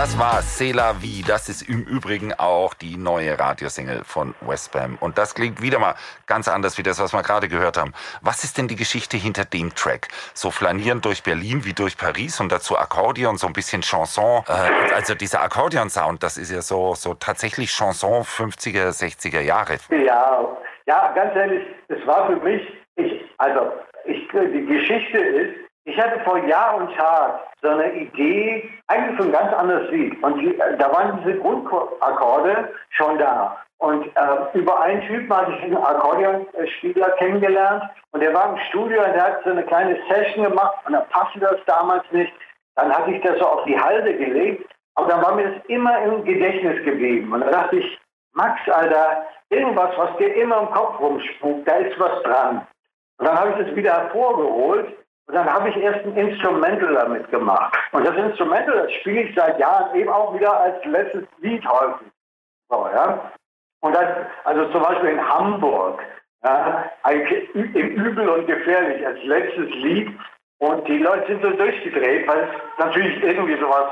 [0.04, 1.24] Das war Cela Vie.
[1.26, 4.98] Das ist im Übrigen auch die neue Radiosingle von Westbam.
[5.00, 5.96] Und das klingt wieder mal
[6.28, 7.94] ganz anders wie das, was wir gerade gehört haben.
[8.22, 10.10] Was ist denn die Geschichte hinter dem Track?
[10.34, 14.44] So flanieren durch Berlin wie durch Paris und dazu Akkordeon, so ein bisschen Chanson.
[14.50, 19.78] Äh, also dieser Akkordeon-Sound, das ist ja so, so tatsächlich Chanson 50er, 60er Jahre.
[19.89, 22.62] Ja, ja, ganz ehrlich, es war für mich,
[22.98, 23.72] ich, also
[24.04, 29.24] ich, die Geschichte ist, ich hatte vor Jahr und Tag so eine Idee, eigentlich für
[29.24, 30.22] ein ganz anderes Lied.
[30.24, 33.58] Und die, da waren diese Grundakkorde schon da.
[33.80, 39.04] Und äh, über einen Typen hatte ich einen Akkordeonspieler kennengelernt und der war im Studio
[39.04, 42.32] und der hat so eine kleine Session gemacht und dann passte das damals nicht.
[42.76, 44.65] Dann hatte ich das so auf die Halde gelegt,
[44.96, 47.34] aber dann war mir das immer im Gedächtnis geblieben.
[47.34, 48.00] Und dann dachte ich,
[48.32, 52.65] Max, Alter, irgendwas, was dir immer im Kopf rumspukt, da ist was dran.
[53.17, 54.96] Und dann habe ich das wieder hervorgeholt
[55.28, 57.78] und dann habe ich erst ein Instrumental damit gemacht.
[57.92, 62.08] Und das Instrumental, das spiele ich seit Jahren eben auch wieder als letztes Lied häufig.
[62.70, 63.32] So, ja.
[63.80, 64.08] Und das,
[64.44, 66.02] also zum Beispiel in Hamburg,
[66.44, 70.10] ja, im Übel und Gefährlich als letztes Lied.
[70.60, 73.92] Und die Leute sind so durchgedreht, weil es natürlich irgendwie sowas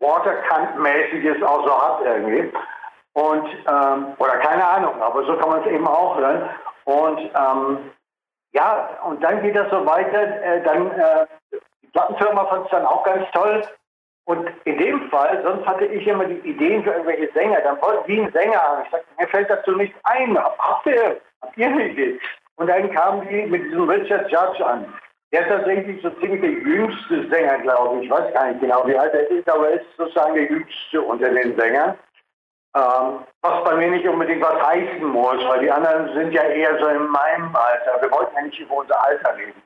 [0.00, 2.52] Waterkant-mäßiges auch so hat irgendwie.
[3.14, 6.50] Und, ähm, oder keine Ahnung, aber so kann man es eben auch hören.
[6.84, 7.90] Und ähm,
[8.54, 10.42] ja, und dann geht das so weiter.
[10.42, 11.26] Äh, dann, äh,
[11.82, 13.62] die Plattenfirma fand es dann auch ganz toll.
[14.26, 17.60] Und in dem Fall, sonst hatte ich immer die Ideen für irgendwelche Sänger.
[17.60, 18.82] Dann wollten die einen Sänger haben.
[18.84, 20.38] Ich sagte, mir fällt dazu nicht ein.
[20.38, 22.18] Habt ihr, habt ihr eine Idee?
[22.56, 24.86] Und dann kamen die mit diesem Richard Judge an.
[25.32, 28.04] Der ist tatsächlich so ziemlich der jüngste Sänger, glaube ich.
[28.04, 31.02] Ich weiß gar nicht genau, wie alt er ist, aber er ist sozusagen der jüngste
[31.02, 31.98] unter den Sängern.
[32.76, 36.76] Ähm, was bei mir nicht unbedingt was heißen muss, weil die anderen sind ja eher
[36.80, 38.02] so in meinem Alter.
[38.02, 39.62] Wir wollten ja nicht über unser Alter reden.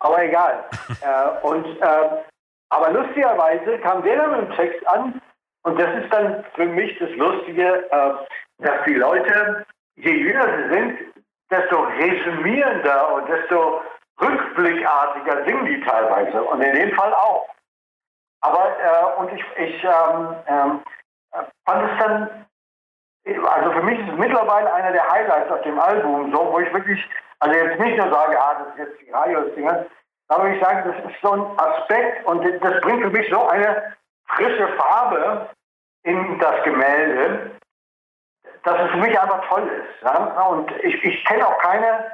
[0.00, 0.64] Aber egal.
[1.00, 2.22] äh, und, äh,
[2.68, 5.22] aber lustigerweise kam der dann mit dem Text an
[5.62, 8.12] und das ist dann für mich das Lustige, äh,
[8.58, 9.64] dass die Leute,
[9.96, 10.98] je jünger sie sind,
[11.50, 13.80] desto resümierender und desto
[14.20, 17.48] rückblickartiger singen die teilweise und in dem Fall auch.
[18.42, 20.80] Aber, äh, und ich, ich ähm, ähm,
[21.64, 22.46] fand es dann,
[23.46, 26.72] also für mich ist es mittlerweile einer der Highlights auf dem Album, so, wo ich
[26.72, 27.02] wirklich,
[27.40, 29.86] also jetzt nicht nur sage, ah, das ist jetzt die Radios-Dinger,
[30.28, 33.94] aber ich sage, das ist so ein Aspekt und das bringt für mich so eine
[34.28, 35.48] frische Farbe
[36.04, 37.50] in das Gemälde,
[38.62, 40.02] dass es für mich einfach toll ist.
[40.02, 40.42] Ja?
[40.48, 42.10] Und ich, ich kenne auch keine,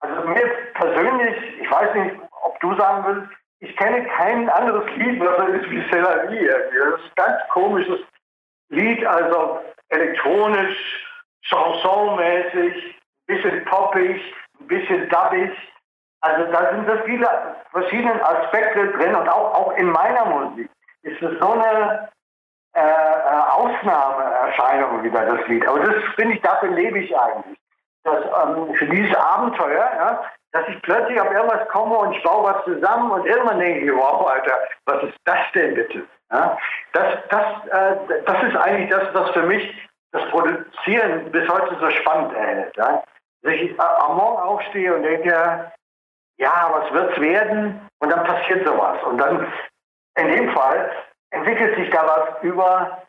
[0.00, 5.20] also mir persönlich, ich weiß nicht, ob du sagen willst, ich kenne kein anderes Lied,
[5.20, 6.90] was so ist wie Céline.
[6.90, 8.00] Das ist ganz komisches
[8.74, 10.76] Lied, also elektronisch,
[11.42, 14.20] chansonmäßig, bisschen poppig,
[14.60, 15.50] ein bisschen dubbig.
[16.20, 17.28] Also da sind so viele
[17.70, 20.70] verschiedene Aspekte drin und auch, auch in meiner Musik
[21.02, 22.08] ist es so eine
[22.74, 25.66] äh, äh Ausnahmeerscheinung wieder, das Lied.
[25.68, 27.58] Aber das finde ich, dafür lebe ich eigentlich.
[28.04, 32.52] Dass, ähm, für dieses Abenteuer, ja, dass ich plötzlich auf irgendwas komme und ich baue
[32.52, 36.06] was zusammen und irgendwann denke ich, wow, Alter, was ist das denn bitte?
[36.30, 36.56] Ja,
[36.92, 41.90] das, das, äh, das ist eigentlich das, was für mich das Produzieren bis heute so
[41.90, 42.76] spannend erhält.
[42.76, 43.02] Ja?
[43.42, 45.72] Dass ich äh, am Morgen aufstehe und denke,
[46.36, 47.80] ja, was wird's werden?
[47.98, 49.02] Und dann passiert sowas.
[49.04, 49.52] Und dann,
[50.16, 50.90] in dem Fall,
[51.30, 53.02] entwickelt sich da was über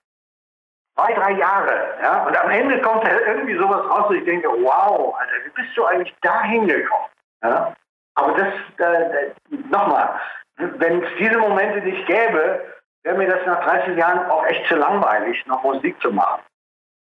[0.95, 1.95] zwei, drei Jahre.
[2.01, 2.23] Ja?
[2.23, 5.77] Und am Ende kommt da irgendwie sowas raus und ich denke, wow, Alter, wie bist
[5.77, 7.09] du eigentlich da hingekommen?
[7.43, 7.73] Ja?
[8.15, 9.31] Aber das, äh,
[9.69, 10.19] nochmal,
[10.57, 12.61] wenn es diese Momente nicht gäbe,
[13.03, 16.41] wäre mir das nach 30 Jahren auch echt zu langweilig, noch Musik zu machen.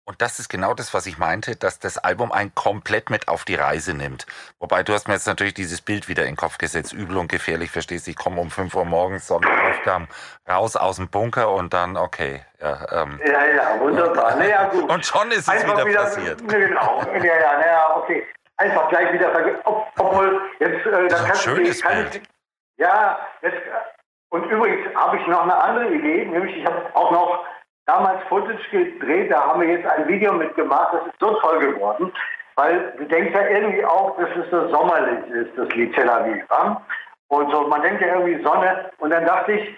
[0.10, 3.46] Und das ist genau das, was ich meinte, dass das Album einen komplett mit auf
[3.46, 4.26] die Reise nimmt.
[4.58, 7.32] Wobei du hast mir jetzt natürlich dieses Bild wieder in den Kopf gesetzt, übel und
[7.32, 8.12] gefährlich, verstehst du?
[8.12, 10.08] Ich komme um 5 Uhr morgens, Sonnenaufgang,
[10.50, 12.44] raus aus dem Bunker und dann, okay.
[12.60, 14.36] Ja, ähm, ja, ja, wunderbar.
[14.36, 14.90] Naja, gut.
[14.90, 16.40] Und schon ist es wieder, wieder, passiert.
[16.48, 18.26] Genau, ja, ja, naja, okay.
[18.58, 19.60] Einfach gleich wieder vergessen.
[19.64, 22.24] Obwohl, jetzt, äh, da kann, schönes kann ich,
[22.78, 23.62] ja, jetzt
[24.32, 27.46] und übrigens habe ich noch eine andere Idee, nämlich ich habe auch noch
[27.90, 32.14] damals Footage gedreht, da haben wir jetzt ein Video mitgemacht, das ist so toll geworden,
[32.56, 36.44] weil du denkst ja irgendwie auch, dass es so sommerlich ist, das Lied Tel Aviv.
[37.30, 39.76] Und so, man denkt ja irgendwie Sonne und dann dachte ich,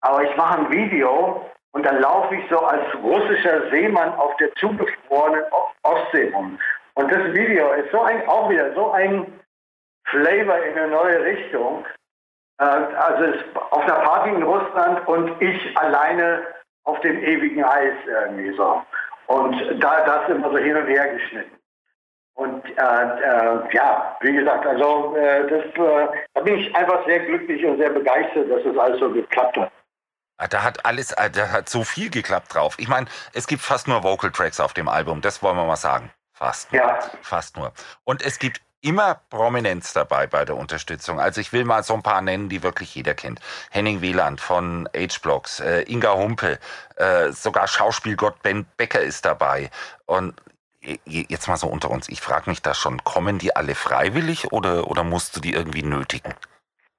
[0.00, 4.54] aber ich mache ein Video und dann laufe ich so als russischer Seemann auf der
[4.54, 5.44] zugefrorenen
[5.82, 6.58] Ostsee rum.
[6.94, 9.38] Und das Video ist so ein, auch wieder so ein
[10.06, 11.84] Flavor in eine neue Richtung.
[12.58, 13.38] Äh, also
[13.70, 16.42] auf einer Party in Russland und ich alleine
[16.84, 18.82] auf dem ewigen Eis irgendwie so.
[19.26, 21.56] Und da das immer so hin und her geschnitten.
[22.34, 27.20] Und äh, äh, ja, wie gesagt, also äh, das, äh, da bin ich einfach sehr
[27.20, 29.70] glücklich und sehr begeistert, dass das alles so geklappt hat.
[30.38, 32.76] Ah, da hat alles, ah, da hat so viel geklappt drauf.
[32.78, 35.76] Ich meine, es gibt fast nur Vocal Tracks auf dem Album, das wollen wir mal
[35.76, 36.10] sagen.
[36.32, 36.72] Fast.
[36.72, 36.98] Ja.
[37.20, 37.72] Fast nur.
[38.04, 41.20] Und es gibt immer Prominenz dabei bei der Unterstützung.
[41.20, 43.40] Also ich will mal so ein paar nennen, die wirklich jeder kennt.
[43.70, 46.58] Henning Wieland von H-Blocks, äh, Inga Humpe,
[46.96, 49.70] äh, sogar Schauspielgott Ben Becker ist dabei.
[50.06, 50.34] Und
[51.04, 54.90] jetzt mal so unter uns, ich frage mich da schon, kommen die alle freiwillig oder,
[54.90, 56.34] oder musst du die irgendwie nötigen?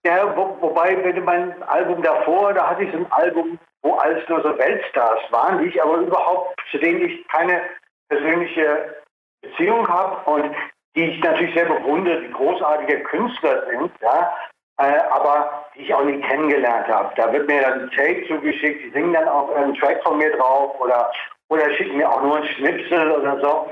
[0.04, 4.28] Ja, wo, wobei, wenn mein Album davor, da hatte ich so ein Album, wo alles
[4.30, 7.62] nur so Weltstars waren, die ich aber überhaupt, zu denen ich keine
[8.10, 8.96] persönliche
[9.41, 10.56] Beziehung habe und
[10.96, 14.36] die ich natürlich sehr bewundere, die großartige Künstler sind, ja,
[14.78, 17.14] äh, aber die ich auch nie kennengelernt habe.
[17.16, 20.36] Da wird mir dann ein Tape zugeschickt, die singen dann auch einen Track von mir
[20.36, 21.12] drauf oder,
[21.50, 23.72] oder schicken mir auch nur einen Schnipsel oder so.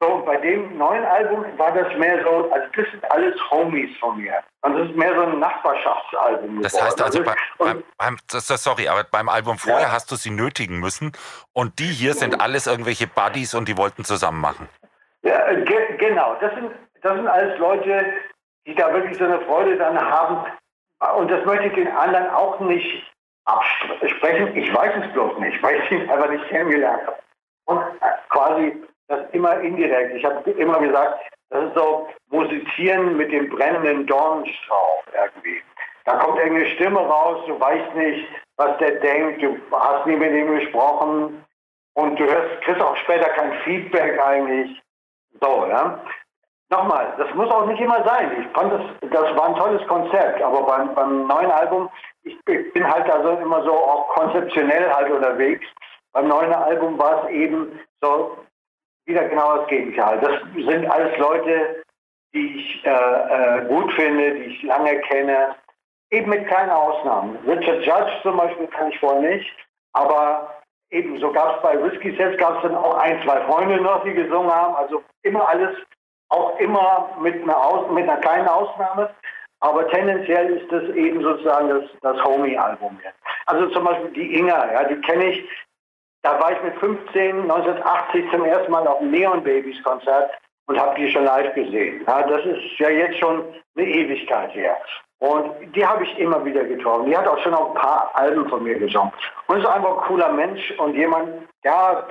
[0.00, 4.18] So, bei dem neuen Album war das mehr so, also das sind alles Homies von
[4.18, 4.42] mir.
[4.62, 6.62] Und das ist mehr so ein Nachbarschaftsalbum.
[6.62, 9.92] Das heißt also, bei, beim, beim, sorry, aber beim Album vorher ja.
[9.92, 11.12] hast du sie nötigen müssen
[11.52, 14.68] und die hier sind alles irgendwelche Buddies und die wollten zusammen machen.
[15.24, 16.36] Ja, ge genau.
[16.40, 16.70] Das sind,
[17.02, 18.12] das sind alles Leute,
[18.66, 20.46] die da wirklich so eine Freude dann haben.
[21.16, 23.10] Und das möchte ich den anderen auch nicht
[23.46, 24.56] absprechen.
[24.56, 27.18] Ich weiß es bloß nicht, weil ich ihn einfach nicht kennengelernt habe.
[27.66, 30.14] Und äh, quasi das immer indirekt.
[30.14, 35.62] Ich habe immer gesagt, das ist so Musizieren mit dem brennenden Dornenstrauch irgendwie.
[36.04, 40.32] Da kommt irgendeine Stimme raus, du weißt nicht, was der denkt, du hast nie mit
[40.32, 41.44] ihm gesprochen
[41.94, 44.80] und du hörst, kriegst auch später kein Feedback eigentlich.
[45.40, 46.00] So, ja.
[46.70, 48.32] Nochmal, das muss auch nicht immer sein.
[48.40, 51.90] Ich fand das, das war ein tolles Konzept, aber beim, beim neuen Album,
[52.22, 55.66] ich bin halt also immer so auch konzeptionell halt unterwegs.
[56.12, 58.38] Beim neuen Album war es eben so
[59.04, 60.18] wieder genau das Gegenteil.
[60.20, 61.82] Das sind alles Leute,
[62.32, 65.54] die ich äh, äh, gut finde, die ich lange kenne,
[66.10, 67.36] eben mit kleinen Ausnahmen.
[67.46, 69.50] Richard Judge zum Beispiel kann ich wohl nicht,
[69.92, 70.54] aber
[70.94, 74.14] Ebenso gab es bei Whiskey Sets gab es dann auch ein, zwei Freunde noch, die
[74.14, 74.76] gesungen haben.
[74.76, 75.76] Also immer alles,
[76.28, 79.10] auch immer mit einer, Aus, mit einer kleinen Ausnahme.
[79.58, 83.18] Aber tendenziell ist das eben sozusagen das, das Homie-Album jetzt.
[83.46, 85.48] Also zum Beispiel die Inga, ja, die kenne ich.
[86.22, 90.30] Da war ich mit 15, 1980 zum ersten Mal auf dem Neon Babies Konzert
[90.66, 92.04] und habe die schon live gesehen.
[92.06, 93.44] Ja, das ist ja jetzt schon
[93.76, 94.76] eine Ewigkeit her.
[95.18, 97.06] Und die habe ich immer wieder getroffen.
[97.06, 99.12] Die hat auch schon ein paar Alben von mir gesungen.
[99.46, 102.06] Und ist einfach ein cooler Mensch und jemand, ja,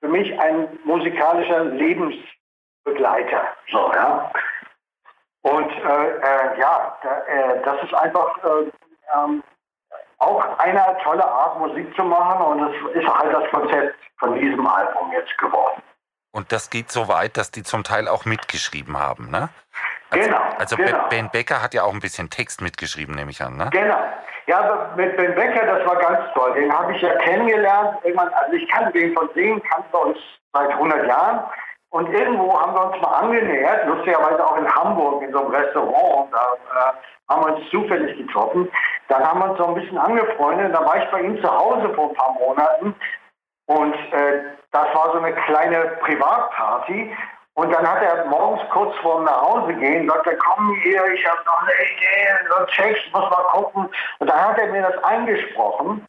[0.00, 3.42] für mich ein musikalischer Lebensbegleiter.
[3.70, 4.30] So, ja.
[5.42, 8.70] Und äh, äh, ja, da, äh, das ist einfach äh,
[9.14, 9.42] ähm,
[10.18, 12.42] auch eine tolle Art, Musik zu machen.
[12.42, 15.82] Und das ist halt das Konzept von diesem Album jetzt geworden.
[16.32, 19.48] Und das geht so weit, dass die zum Teil auch mitgeschrieben haben, ne?
[20.10, 20.42] Also, genau.
[20.58, 21.08] Also genau.
[21.08, 23.68] Ben Becker hat ja auch ein bisschen Text mitgeschrieben, nehme ich an, ne?
[23.72, 23.98] Genau.
[24.46, 26.54] Ja, mit Ben Becker, das war ganz toll.
[26.54, 27.98] Den habe ich ja kennengelernt.
[28.02, 30.18] Irgendwann, also ich kann den von sehen, kannten wir uns
[30.52, 31.40] seit 100 Jahren.
[31.90, 36.32] Und irgendwo haben wir uns mal angenähert, lustigerweise auch in Hamburg in so einem Restaurant.
[36.32, 36.92] Da äh,
[37.28, 38.70] haben wir uns zufällig getroffen.
[39.08, 40.74] Dann haben wir uns so ein bisschen angefreundet.
[40.74, 42.94] Da war ich bei ihm zu Hause vor ein paar Monaten.
[43.66, 47.14] Und äh, das war so eine kleine Privatparty.
[47.58, 51.26] Und dann hat er morgens kurz vorm nach Hause gehen, sagt er, komm hier, ich
[51.26, 53.88] habe noch eine Idee, so Text, muss mal gucken.
[54.20, 56.06] Und dann hat er mir das eingesprochen.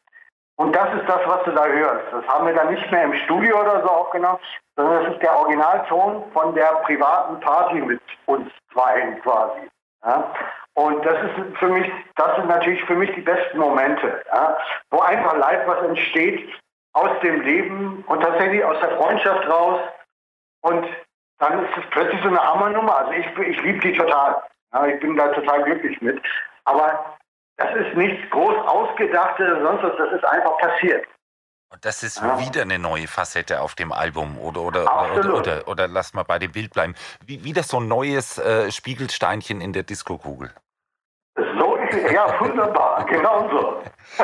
[0.58, 2.06] Und das ist das, was du da hörst.
[2.12, 4.38] Das haben wir dann nicht mehr im Studio oder so aufgenommen,
[4.76, 9.62] sondern das ist der Originalton von der privaten Party mit uns zweien quasi.
[10.06, 10.32] Ja?
[10.76, 14.56] Und das ist für mich, das sind natürlich für mich die besten Momente, ja?
[14.92, 16.48] wo einfach live was entsteht
[16.94, 19.80] aus dem Leben und tatsächlich aus der Freundschaft raus.
[20.62, 20.86] Und
[21.40, 22.98] dann ist es plötzlich so eine Hammernummer.
[22.98, 24.44] Also ich, ich liebe die total.
[24.74, 26.22] Ja, ich bin da total glücklich mit.
[26.66, 27.18] Aber
[27.58, 31.06] das ist nichts groß ausgedachtes, sonst was, das ist einfach passiert.
[31.72, 32.40] Und das ist ja.
[32.40, 36.40] wieder eine neue Facette auf dem Album oder oder oder, oder, oder, lass mal bei
[36.40, 36.96] dem Bild bleiben.
[37.26, 40.52] Wie, wieder so ein neues äh, Spiegelsteinchen in der Diskokugel.
[42.14, 43.84] Ja wunderbar, genau so.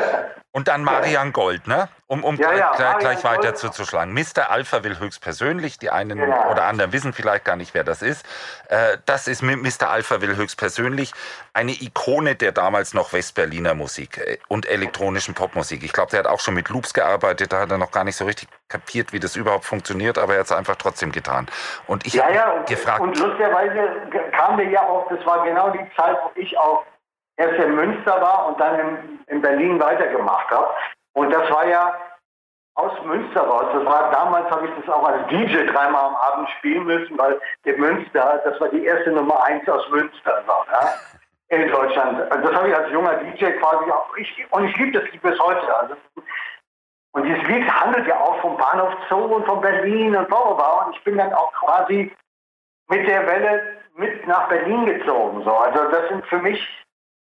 [0.56, 1.90] Und dann Marian Gold, ne?
[2.06, 4.14] Um, um ja, ja, gleich, gleich weiter zuzuschlagen.
[4.14, 4.48] Mr.
[4.48, 6.50] Alpha will höchstpersönlich, die einen genau.
[6.50, 8.24] oder anderen wissen vielleicht gar nicht, wer das ist.
[8.70, 9.90] Äh, das ist Mr.
[9.90, 11.12] Alpha will höchstpersönlich
[11.52, 15.82] eine Ikone der damals noch Westberliner Musik äh, und elektronischen Popmusik.
[15.82, 18.16] Ich glaube, der hat auch schon mit Loops gearbeitet, da hat er noch gar nicht
[18.16, 21.48] so richtig kapiert, wie das überhaupt funktioniert, aber er hat es einfach trotzdem getan.
[21.86, 23.00] Und ich ja, ja, und, gefragt.
[23.00, 26.82] Und lustigerweise kam der ja auch, das war genau die Zeit, wo ich auch
[27.36, 30.68] erst in Münster war und dann in, in Berlin weitergemacht habe.
[31.14, 31.94] Und das war ja
[32.74, 33.66] aus Münster raus.
[33.72, 37.40] Das war damals habe ich das auch als DJ dreimal am Abend spielen müssen, weil
[37.64, 40.42] in Münster, das war die erste Nummer eins aus Münster.
[40.46, 40.94] So, ja?
[41.48, 42.30] in Deutschland.
[42.30, 44.16] Also das habe ich als junger DJ quasi auch.
[44.16, 45.76] Ich, und ich liebe das Lied bis heute.
[45.76, 45.96] Also,
[47.12, 50.96] und dieses Lied handelt ja auch vom Bahnhof Zoo und von Berlin und bla Und
[50.96, 52.12] ich bin dann auch quasi
[52.88, 55.42] mit der Welle mit nach Berlin gezogen.
[55.44, 55.52] So.
[55.52, 56.85] Also das sind für mich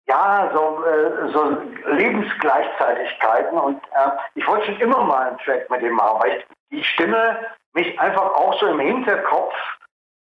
[0.06, 1.56] ja so, äh, so
[1.92, 3.58] Lebensgleichzeitigkeiten.
[3.58, 6.84] Und äh, ich wollte schon immer mal einen Track mit dem machen, weil ich, die
[6.84, 7.38] Stimme
[7.72, 9.54] mich einfach auch so im Hinterkopf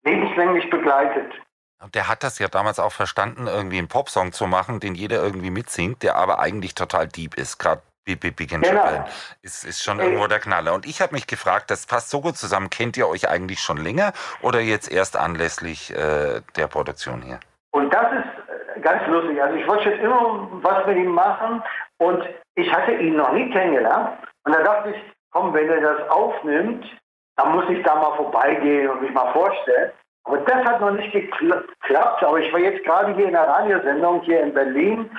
[0.03, 1.33] lebenslänglich begleitet.
[1.93, 5.49] Der hat das ja damals auch verstanden, irgendwie einen Popsong zu machen, den jeder irgendwie
[5.49, 7.57] mitsingt, der aber eigentlich total deep ist.
[7.59, 9.05] Gerade Big Big genau.
[9.41, 10.73] ist, ist schon irgendwo der Knaller.
[10.73, 12.69] Und ich habe mich gefragt, das passt so gut zusammen.
[12.69, 14.11] Kennt ihr euch eigentlich schon länger
[14.41, 17.39] oder jetzt erst anlässlich äh, der Produktion hier?
[17.71, 18.42] Und das ist äh,
[18.83, 19.41] ganz lustig.
[19.41, 21.63] Also ich wollte schon immer was mit ihm machen
[21.97, 22.23] und
[22.55, 24.17] ich hatte ihn noch nie kennengelernt.
[24.45, 24.97] Und da dachte ich,
[25.31, 26.85] komm, wenn er das aufnimmt,
[27.37, 29.91] dann muss ich da mal vorbeigehen und mich mal vorstellen.
[30.25, 32.23] Aber das hat noch nicht geklappt.
[32.23, 35.09] Aber ich war jetzt gerade hier in einer Radiosendung hier in Berlin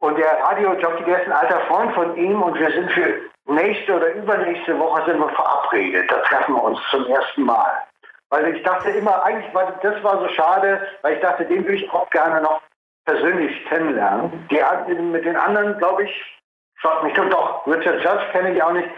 [0.00, 3.96] und der Radiojockey, der ist ein alter Freund von ihm und wir sind für nächste
[3.96, 6.10] oder übernächste Woche sind wir verabredet.
[6.10, 7.82] Da treffen wir uns zum ersten Mal.
[8.28, 11.76] Weil ich dachte immer, eigentlich war das war so schade, weil ich dachte, den würde
[11.76, 12.60] ich auch gerne noch
[13.06, 14.46] persönlich kennenlernen.
[14.50, 16.42] Die, mit den anderen, glaube ich,
[16.76, 18.88] schaut mich doch, Richard Judge kenne ich auch nicht,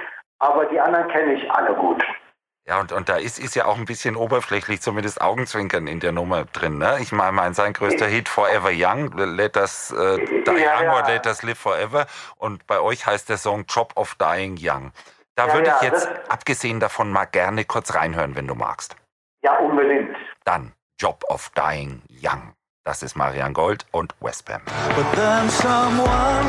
[0.40, 2.02] aber die anderen kenne ich alle gut.
[2.66, 6.12] Ja, und, und da ist, ist ja auch ein bisschen oberflächlich, zumindest Augenzwinkern in der
[6.12, 6.76] Nummer drin.
[6.76, 6.98] Ne?
[7.00, 10.94] Ich meine, mein, sein größter Hit Forever Young, Let Us äh, Die ja, Young ja.
[10.94, 12.06] or Let Us Live Forever.
[12.36, 14.92] Und bei euch heißt der Song Job of Dying Young.
[15.34, 18.96] Da ja, würde ich jetzt, abgesehen davon, mal gerne kurz reinhören, wenn du magst.
[19.42, 20.14] Ja, unbedingt.
[20.44, 22.52] Dann Job of Dying Young.
[22.89, 24.62] Das ist Marian Gold und Westbam.
[25.14, 26.47] Then someone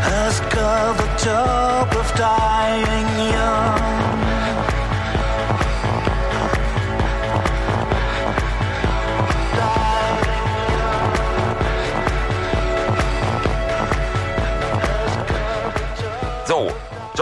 [0.00, 1.65] has got the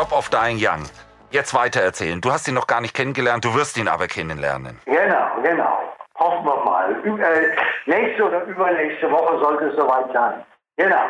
[0.05, 0.83] Job of Dying Young.
[1.31, 2.21] Jetzt weiter erzählen.
[2.21, 4.79] Du hast ihn noch gar nicht kennengelernt, du wirst ihn aber kennenlernen.
[4.85, 5.79] Genau, genau.
[6.19, 6.93] Hoffen wir mal.
[7.21, 10.45] Äh, nächste oder übernächste Woche sollte es soweit sein.
[10.77, 11.07] Genau.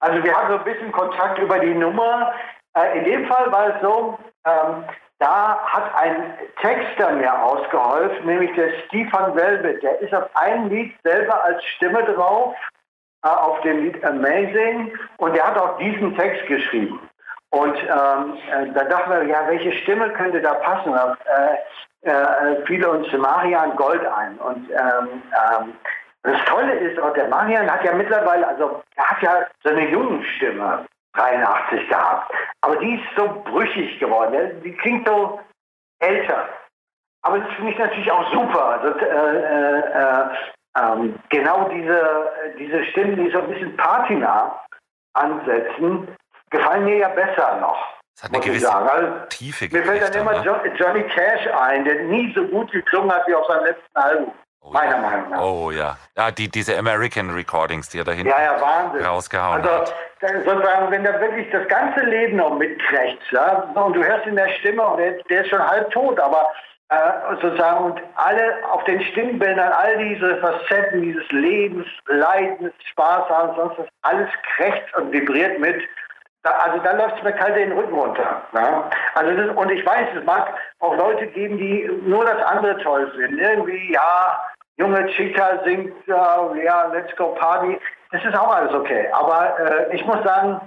[0.00, 2.32] Also wir haben so ein bisschen Kontakt über die Nummer.
[2.76, 4.84] Äh, in dem Fall war es so, ähm,
[5.20, 9.84] da hat ein Texter mir ausgeholfen, nämlich der Stefan Velvet.
[9.84, 12.56] Der ist auf einem Lied selber als Stimme drauf,
[13.22, 14.92] äh, auf dem Lied Amazing.
[15.18, 17.05] Und der hat auch diesen Text geschrieben.
[17.56, 20.92] Und ähm, äh, da dachten wir, ja, welche Stimme könnte da passen?
[20.92, 24.36] Äh, äh, fiel uns Marian Gold ein.
[24.36, 25.72] Und ähm, ähm,
[26.22, 29.88] das Tolle ist, auch der Marian hat ja mittlerweile, also er hat ja so eine
[29.88, 30.84] junge Stimme,
[31.14, 32.30] 83 gehabt,
[32.60, 35.40] aber die ist so brüchig geworden, die klingt so
[36.00, 36.48] älter.
[37.22, 38.64] Aber das finde ich natürlich auch super.
[38.66, 40.28] Also, äh, äh, äh
[40.78, 42.28] ähm, genau diese,
[42.58, 44.60] diese Stimmen, die so ein bisschen patina
[45.14, 46.06] ansetzen,
[46.50, 47.96] gefallen mir ja besser noch.
[48.14, 52.04] Das hat eine gewisse also, Tiefe Mir fällt dann immer jo Johnny Cash ein, der
[52.04, 54.32] nie so gut geklungen hat wie auf seinem letzten Album.
[54.62, 55.02] Oh, meiner ja.
[55.02, 55.40] Meinung nach.
[55.42, 55.96] Oh ja.
[56.16, 59.04] Ja, die, diese American Recordings, die er da hinten ja, ja, Wahnsinn.
[59.04, 59.94] rausgehauen also, hat.
[60.20, 64.48] Sozusagen, wenn er wirklich das ganze Leben noch mitkriegt, ja, und du hörst in der
[64.60, 66.50] Stimme, und der, der ist schon halb tot, aber
[66.88, 66.96] äh,
[67.42, 73.78] sozusagen, und alle auf den Stimmbildern, all diese Facetten dieses Lebens, Leidens, Spaß haben, sonst
[73.78, 75.82] was, alles krächzt und vibriert mit.
[76.46, 78.42] Da, also da läuft es mir kalt den Rücken runter.
[78.52, 78.88] Ja?
[79.14, 83.10] Also das, und ich weiß, es mag auch Leute geben, die nur das andere toll
[83.10, 83.40] finden.
[83.40, 84.44] Irgendwie, ja,
[84.76, 87.80] junge Chica singt, äh, ja, let's go party.
[88.12, 89.08] Das ist auch alles okay.
[89.10, 90.60] Aber äh, ich muss sagen,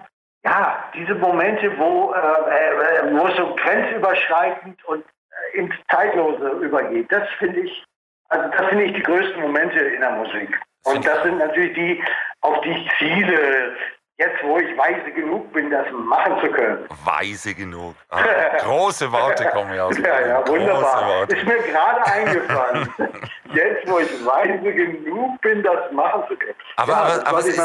[0.43, 5.05] ja, diese Momente, wo, äh, äh wo es so grenzüberschreitend und
[5.53, 7.85] äh, ins Zeitlose übergeht, das finde ich,
[8.27, 10.59] also das finde ich die größten Momente in der Musik.
[10.83, 12.03] Und das sind natürlich die,
[12.41, 13.75] auf die ich ziele,
[14.19, 16.85] jetzt, wo ich weise genug bin, das machen zu können.
[17.05, 17.95] Weise genug.
[18.09, 18.21] Ah,
[18.59, 19.97] große Worte kommen ja aus.
[19.97, 21.29] Ja, ja, wunderbar.
[21.29, 22.93] Ist mir gerade eingefallen.
[23.53, 26.55] jetzt, wo ich weise genug bin, das machen zu können.
[26.75, 27.59] Aber, ja, aber, aber, es ist,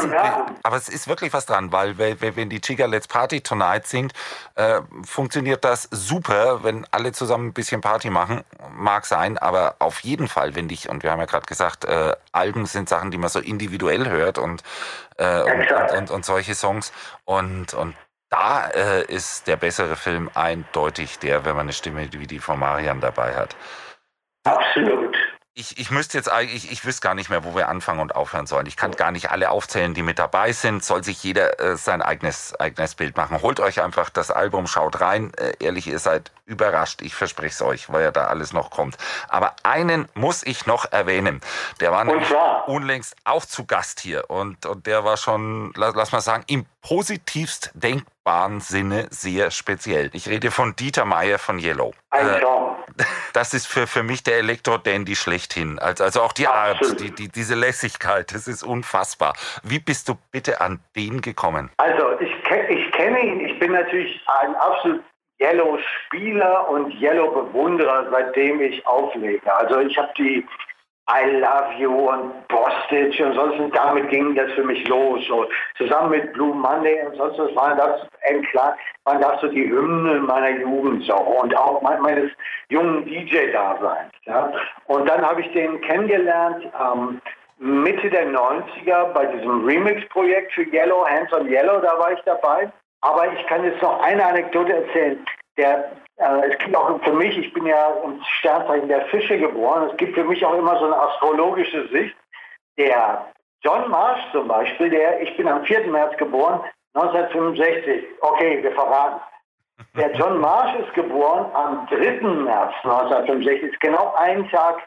[0.63, 4.13] aber, es ist, wirklich was dran, weil wenn die Chica Let's Party Tonight singt,
[4.55, 8.43] äh, funktioniert das super, wenn alle zusammen ein bisschen Party machen.
[8.73, 12.13] Mag sein, aber auf jeden Fall, wenn ich, und wir haben ja gerade gesagt, äh,
[12.31, 14.63] Alben sind Sachen, die man so individuell hört und,
[15.17, 16.91] äh, und, und, und, und solche Songs.
[17.25, 17.95] Und, und
[18.29, 22.59] da äh, ist der bessere Film eindeutig der, wenn man eine Stimme wie die von
[22.59, 23.55] Marian dabei hat.
[24.43, 25.15] Absolut.
[25.57, 28.13] Ich, ich müsste jetzt eigentlich, ich, ich wüsste gar nicht mehr, wo wir anfangen und
[28.13, 28.65] aufhören sollen.
[28.65, 30.83] Ich kann gar nicht alle aufzählen, die mit dabei sind.
[30.83, 33.41] Soll sich jeder äh, sein eigenes, eigenes Bild machen.
[33.41, 35.33] Holt euch einfach das Album, schaut rein.
[35.35, 37.01] Äh, ehrlich, ihr seid überrascht.
[37.01, 38.97] Ich verspreche es euch, weil ja da alles noch kommt.
[39.29, 41.39] Aber einen muss ich noch erwähnen.
[41.79, 42.27] Der war nämlich
[42.67, 44.29] unlängst auch zu Gast hier.
[44.29, 50.09] Und, und der war schon, lass, lass mal sagen, im positivst denkbaren Sinne sehr speziell.
[50.11, 51.93] Ich rede von Dieter Meier von Yellow.
[52.09, 52.41] Ein äh,
[53.33, 55.79] das ist für, für mich der Elektro-Dandy schlechthin.
[55.79, 59.33] Also, also auch die Art, die, die, diese Lässigkeit, das ist unfassbar.
[59.63, 61.69] Wie bist du bitte an den gekommen?
[61.77, 62.31] Also ich,
[62.69, 65.03] ich kenne ihn, ich bin natürlich ein absolut
[65.41, 69.53] Yellow-Spieler und Yellow-Bewunderer, seitdem ich auflege.
[69.53, 70.45] Also ich habe die
[71.07, 75.23] I Love You und Bostage und sonst und damit ging das für mich los.
[75.27, 75.45] So,
[75.77, 78.01] zusammen mit Blue Monday und sonst was waren das
[78.51, 82.31] klar, waren das so die Hymnen meiner Jugend so und auch meines
[82.69, 84.11] jungen DJ-Daseins.
[84.23, 84.51] Ja.
[84.87, 87.21] Und dann habe ich den kennengelernt ähm,
[87.59, 92.71] Mitte der 90er bei diesem Remix-Projekt für Yellow, Hands on Yellow, da war ich dabei.
[93.01, 95.23] Aber ich kann jetzt noch eine Anekdote erzählen.
[95.57, 99.89] Der äh, es gibt auch für mich, ich bin ja im Sternzeichen der Fische geboren,
[99.89, 102.15] es gibt für mich auch immer so eine astrologische Sicht.
[102.77, 103.25] Der
[103.61, 105.87] John Marsh zum Beispiel, der, ich bin am 4.
[105.87, 106.61] März geboren,
[106.93, 108.05] 1965.
[108.21, 109.21] Okay, wir verraten.
[109.97, 112.21] Der John Marsh ist geboren am 3.
[112.21, 114.81] März 1965, ist genau einen Tag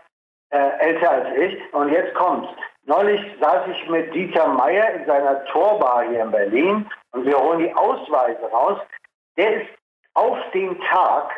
[0.51, 1.75] äh, älter als ich.
[1.75, 2.49] Und jetzt kommt's.
[2.85, 7.59] Neulich saß ich mit Dieter Meier in seiner Torbar hier in Berlin und wir holen
[7.59, 8.79] die Ausweise raus.
[9.37, 9.69] Der ist
[10.15, 11.31] auf den Tag,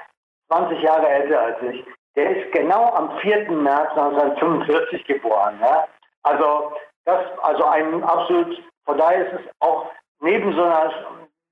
[0.49, 1.83] 20 Jahre älter als ich,
[2.16, 3.51] der ist genau am 4.
[3.51, 5.59] März 1945 geboren.
[5.61, 5.87] Ja?
[6.23, 6.73] Also
[7.05, 9.91] das, also ein absolut, von daher ist es auch
[10.21, 10.93] neben so einer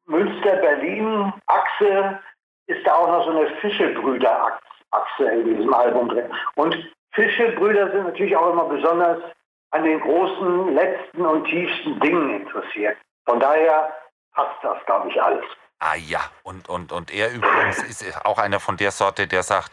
[0.06, 2.20] Münster-Berlin-Achse
[2.66, 6.30] ist da auch noch so eine Fischebrüder-Achse in diesem Album drin.
[6.54, 6.76] Und
[7.12, 9.22] Fischebrüder sind natürlich auch immer besonders
[9.70, 12.96] an den großen, letzten und tiefsten Dingen interessiert.
[13.26, 13.92] Von daher
[14.34, 15.44] passt das, glaube ich, alles.
[15.80, 19.70] Ah ja, und, und, und er übrigens ist auch einer von der Sorte, der sagt,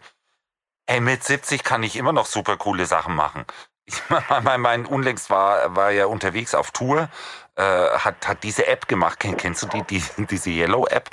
[0.86, 3.46] ey, mit 70 kann ich immer noch super coole Sachen machen.
[3.86, 4.02] Ich
[4.44, 7.10] mein, mein unlängst war, war ja unterwegs auf Tour,
[7.56, 9.20] äh, hat, hat diese App gemacht.
[9.20, 11.10] Kennst du die, die diese Yellow-App,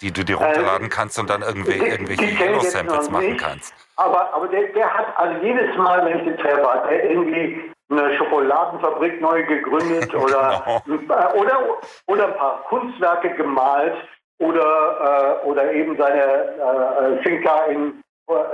[0.00, 3.74] die du dir runterladen äh, kannst und dann irgendwie, irgendwelche Yellow-Samples machen kannst?
[3.96, 7.72] Aber, aber der, der hat, also jedes Mal, wenn ich den treffe, hat er irgendwie
[7.90, 11.32] eine Schokoladenfabrik neu gegründet oder, genau.
[11.34, 11.58] oder,
[12.06, 13.96] oder ein paar Kunstwerke gemalt
[14.38, 18.02] oder, äh, oder eben seine äh, Finca in,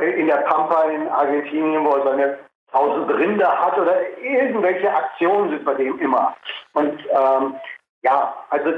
[0.00, 2.38] in der Pampa in Argentinien, wo er seine
[2.70, 6.36] tausend Rinder hat oder irgendwelche Aktionen sind bei dem immer.
[6.74, 7.54] Und ähm,
[8.02, 8.70] ja, also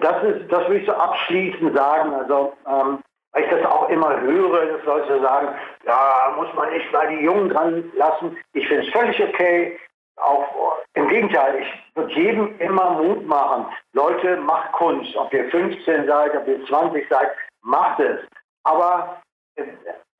[0.00, 2.14] das ist, das will ich so abschließend sagen.
[2.14, 2.98] Also ähm,
[3.32, 5.48] weil ich das auch immer höre, dass Leute sagen,
[5.86, 8.36] ja, muss man nicht mal die Jungen dran lassen.
[8.52, 9.78] Ich finde es völlig okay.
[10.22, 13.66] Auch im Gegenteil, ich würde jedem immer Mut machen.
[13.92, 15.16] Leute, macht Kunst.
[15.16, 17.30] Ob ihr 15 seid, ob ihr 20 seid,
[17.62, 18.20] macht es.
[18.64, 19.20] Aber
[19.56, 19.62] äh,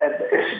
[0.03, 0.11] äh,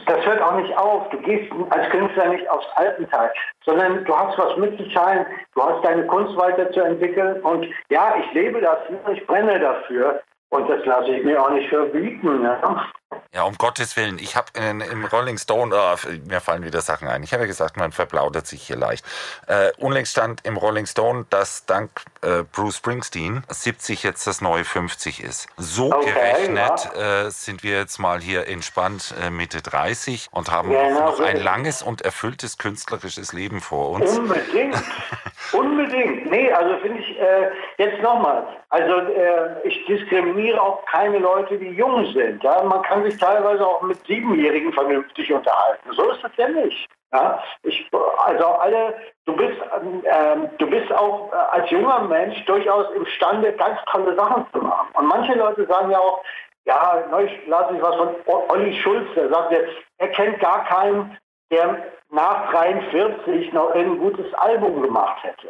[0.07, 1.09] das hört auch nicht auf.
[1.11, 3.33] Du gehst als Künstler nicht aufs Alpenteil,
[3.65, 5.27] sondern du hast was mitzuteilen.
[5.55, 7.41] Du hast deine Kunst weiterzuentwickeln.
[7.43, 10.23] Und ja, ich lebe dafür, ich brenne dafür.
[10.51, 12.45] Und das lasse ich mir auch nicht verbieten.
[12.45, 12.87] Ja,
[13.33, 14.19] ja um Gottes Willen.
[14.19, 17.23] Ich habe im Rolling Stone, oh, mir fallen wieder Sachen ein.
[17.23, 19.05] Ich habe ja gesagt, man verplaudert sich hier leicht.
[19.47, 24.65] Äh, unlängst stand im Rolling Stone, dass dank äh, Bruce Springsteen 70 jetzt das neue
[24.65, 25.49] 50 ist.
[25.57, 27.27] So okay, gerechnet ja.
[27.27, 31.41] äh, sind wir jetzt mal hier entspannt äh, Mitte 30 und haben ja, noch ein
[31.41, 34.19] langes und erfülltes künstlerisches Leben vor uns.
[34.19, 34.77] Unbedingt.
[35.53, 36.31] Unbedingt.
[36.31, 38.47] Nee, also finde ich äh, jetzt nochmal.
[38.71, 42.43] Also äh, ich diskriminiere auch keine Leute, die jung sind.
[42.43, 42.63] Ja?
[42.63, 45.93] Man kann sich teilweise auch mit Siebenjährigen vernünftig unterhalten.
[45.93, 46.89] So ist das ja nicht.
[47.13, 47.43] Ja?
[47.63, 48.95] Ich, also alle,
[49.27, 54.47] du bist, ähm, du bist auch äh, als junger Mensch durchaus imstande, ganz tolle Sachen
[54.53, 54.89] zu machen.
[54.95, 56.23] Und manche Leute sagen ja auch,
[56.65, 58.15] ja, neulich las ich was von
[58.49, 61.17] Olli Schulz, der sagt jetzt, er kennt gar keinen,
[61.51, 65.49] der nach 43 noch ein gutes Album gemacht hätte.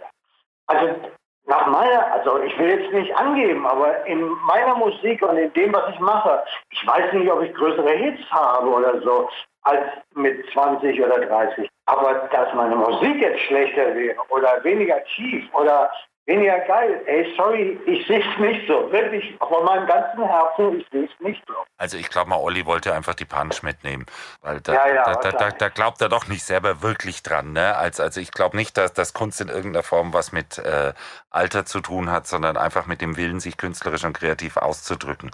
[0.66, 0.94] Also
[1.46, 5.72] nach meiner, also ich will jetzt nicht angeben, aber in meiner Musik und in dem,
[5.72, 9.28] was ich mache, ich weiß nicht, ob ich größere Hits habe oder so,
[9.62, 9.82] als
[10.14, 11.68] mit 20 oder 30.
[11.86, 15.90] Aber dass meine Musik jetzt schlechter wäre oder weniger tief oder
[16.26, 17.02] weniger geil.
[17.06, 18.90] Ey, sorry, ich sehe es nicht so.
[18.92, 21.54] Wirklich, von meinem ganzen Herzen, ich sehe es nicht so.
[21.78, 24.06] Also ich glaube mal, Olli wollte einfach die Punch mitnehmen.
[24.40, 27.52] Weil da, ja, ja, da, da, da, glaubt er doch nicht selber wirklich dran.
[27.52, 27.76] Ne?
[27.76, 30.92] Also, also ich glaube nicht, dass, dass Kunst in irgendeiner Form was mit äh,
[31.30, 35.30] Alter zu tun hat, sondern einfach mit dem Willen, sich künstlerisch und kreativ auszudrücken.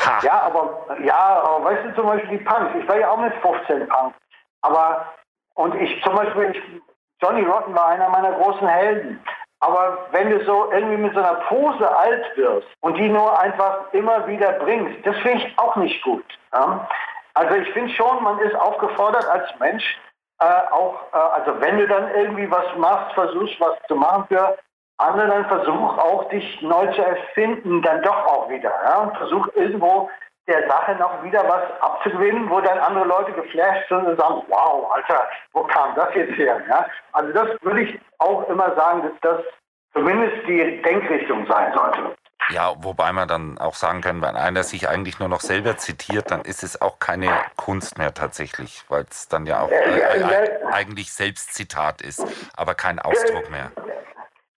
[0.00, 0.20] Ha.
[0.22, 2.74] Ja, aber ja, aber weißt du zum Beispiel die Punk.
[2.80, 4.14] Ich war ja auch mit 15 Punk.
[4.62, 5.12] Aber
[5.54, 6.82] Und ich zum Beispiel, ich,
[7.22, 9.22] Johnny Rotten war einer meiner großen Helden.
[9.60, 13.92] Aber wenn du so irgendwie mit so einer Pose alt wirst und die nur einfach
[13.92, 16.24] immer wieder bringst, das finde ich auch nicht gut.
[16.52, 16.88] Ja?
[17.34, 19.98] Also ich finde schon, man ist aufgefordert als Mensch,
[20.40, 24.58] äh, auch, äh, also wenn du dann irgendwie was machst, versuchst was zu machen für
[24.96, 28.72] andere, dann versuch auch dich neu zu erfinden, dann doch auch wieder.
[28.84, 29.12] Ja?
[29.18, 30.08] Versuch irgendwo
[30.46, 34.90] der Sache noch wieder was abzugewinnen, wo dann andere Leute geflasht sind und sagen, wow,
[34.92, 36.60] Alter, wo kam das jetzt her?
[36.68, 36.86] Ja?
[37.12, 39.44] Also das würde ich auch immer sagen, dass das
[39.92, 42.16] zumindest die Denkrichtung sein sollte.
[42.48, 46.30] Ja, wobei man dann auch sagen kann, wenn einer sich eigentlich nur noch selber zitiert,
[46.30, 50.64] dann ist es auch keine Kunst mehr tatsächlich, weil es dann ja auch äh, äh,
[50.72, 52.24] eigentlich Selbstzitat ist,
[52.56, 53.70] aber kein Ausdruck mehr.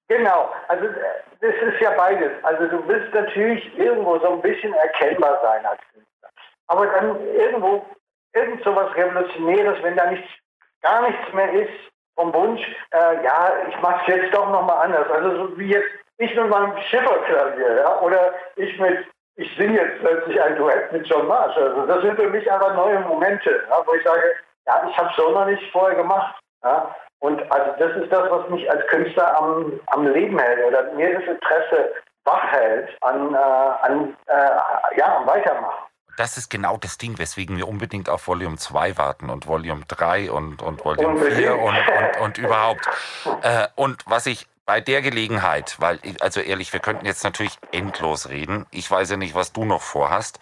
[0.09, 0.87] Genau, also
[1.43, 2.33] das ist ja beides.
[2.45, 6.29] Also du willst natürlich irgendwo so ein bisschen erkennbar sein als Künstler.
[6.69, 7.85] Aber dann irgendwo,
[8.33, 10.29] irgend so was Revolutionäres, wenn da nichts,
[10.83, 11.73] gar nichts mehr ist
[12.15, 12.63] vom Wunsch,
[12.93, 15.11] äh, ja, ich mache es jetzt doch nochmal anders.
[15.11, 19.99] Also so wie jetzt ich mit meinem Schifferklavier, ja, oder ich mit, ich singe jetzt
[20.01, 21.57] plötzlich ein Duett mit John Marsh.
[21.57, 24.23] Also das sind für mich einfach neue Momente, ja, wo ich sage,
[24.67, 26.37] ja, ich habe es so noch nicht vorher gemacht.
[26.63, 26.95] Ja.
[27.23, 31.15] Und also das ist das, was mich als Künstler am, am Leben hält oder mir
[31.15, 31.93] das Interesse
[32.25, 35.87] wach hält an, äh, an äh, ja, am Weitermachen.
[36.17, 40.33] Das ist genau das Ding, weswegen wir unbedingt auf Volume 2 warten und Volume 3
[40.33, 42.89] und, und Volume 4 und, und, und überhaupt.
[43.43, 48.29] Äh, und was ich bei der Gelegenheit, weil, also ehrlich, wir könnten jetzt natürlich endlos
[48.29, 48.67] reden.
[48.71, 50.39] Ich weiß ja nicht, was du noch vorhast.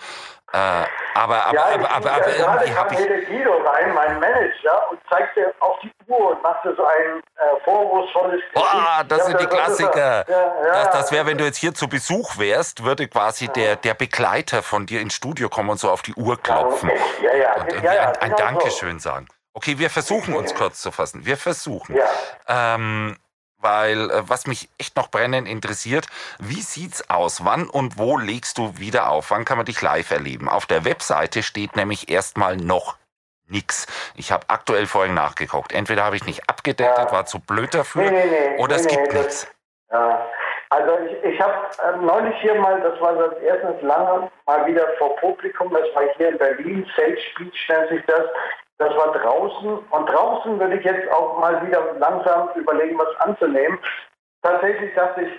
[0.52, 0.56] Äh,
[1.14, 3.00] aber, aber, ja, aber, aber, aber irgendwie habe ich.
[3.06, 6.84] Der Guido rein, mein Manager, und zeigt dir auf die Uhr und macht dir so
[6.84, 10.24] ein äh, vorwurfsvolles Boah, das ja, sind die Klassiker.
[10.28, 13.76] Ja, ja, das das wäre, wenn du jetzt hier zu Besuch wärst, würde quasi der,
[13.76, 16.90] der Begleiter von dir ins Studio kommen und so auf die Uhr klopfen.
[17.22, 19.08] Ja, ja, und irgendwie ja, ein, ein genau Dankeschön so.
[19.08, 19.28] sagen.
[19.54, 21.26] Okay, wir versuchen uns kurz zu fassen.
[21.26, 21.96] Wir versuchen.
[22.48, 23.16] Ähm,
[23.60, 26.06] weil äh, was mich echt noch brennend interessiert,
[26.38, 27.44] wie sieht's aus?
[27.44, 29.30] Wann und wo legst du wieder auf?
[29.30, 30.48] Wann kann man dich live erleben?
[30.48, 32.96] Auf der Webseite steht nämlich erstmal noch
[33.48, 33.86] nix.
[34.14, 35.72] Ich habe aktuell vorhin nachgeguckt.
[35.72, 37.12] Entweder habe ich nicht abgedatet, Ja.
[37.12, 39.48] war zu blöd dafür, Nee, nee, nee, oder es gibt nichts.
[39.92, 40.24] Ja,
[40.70, 44.86] also ich, ich habe äh, neulich hier mal, das war das erstens lange, mal wieder
[44.98, 48.22] vor Publikum, das war hier in Berlin, Sage Speech nennt sich das.
[48.80, 53.78] Das war draußen und draußen würde ich jetzt auch mal wieder langsam überlegen, was anzunehmen.
[54.42, 55.32] Tatsächlich dachte ich,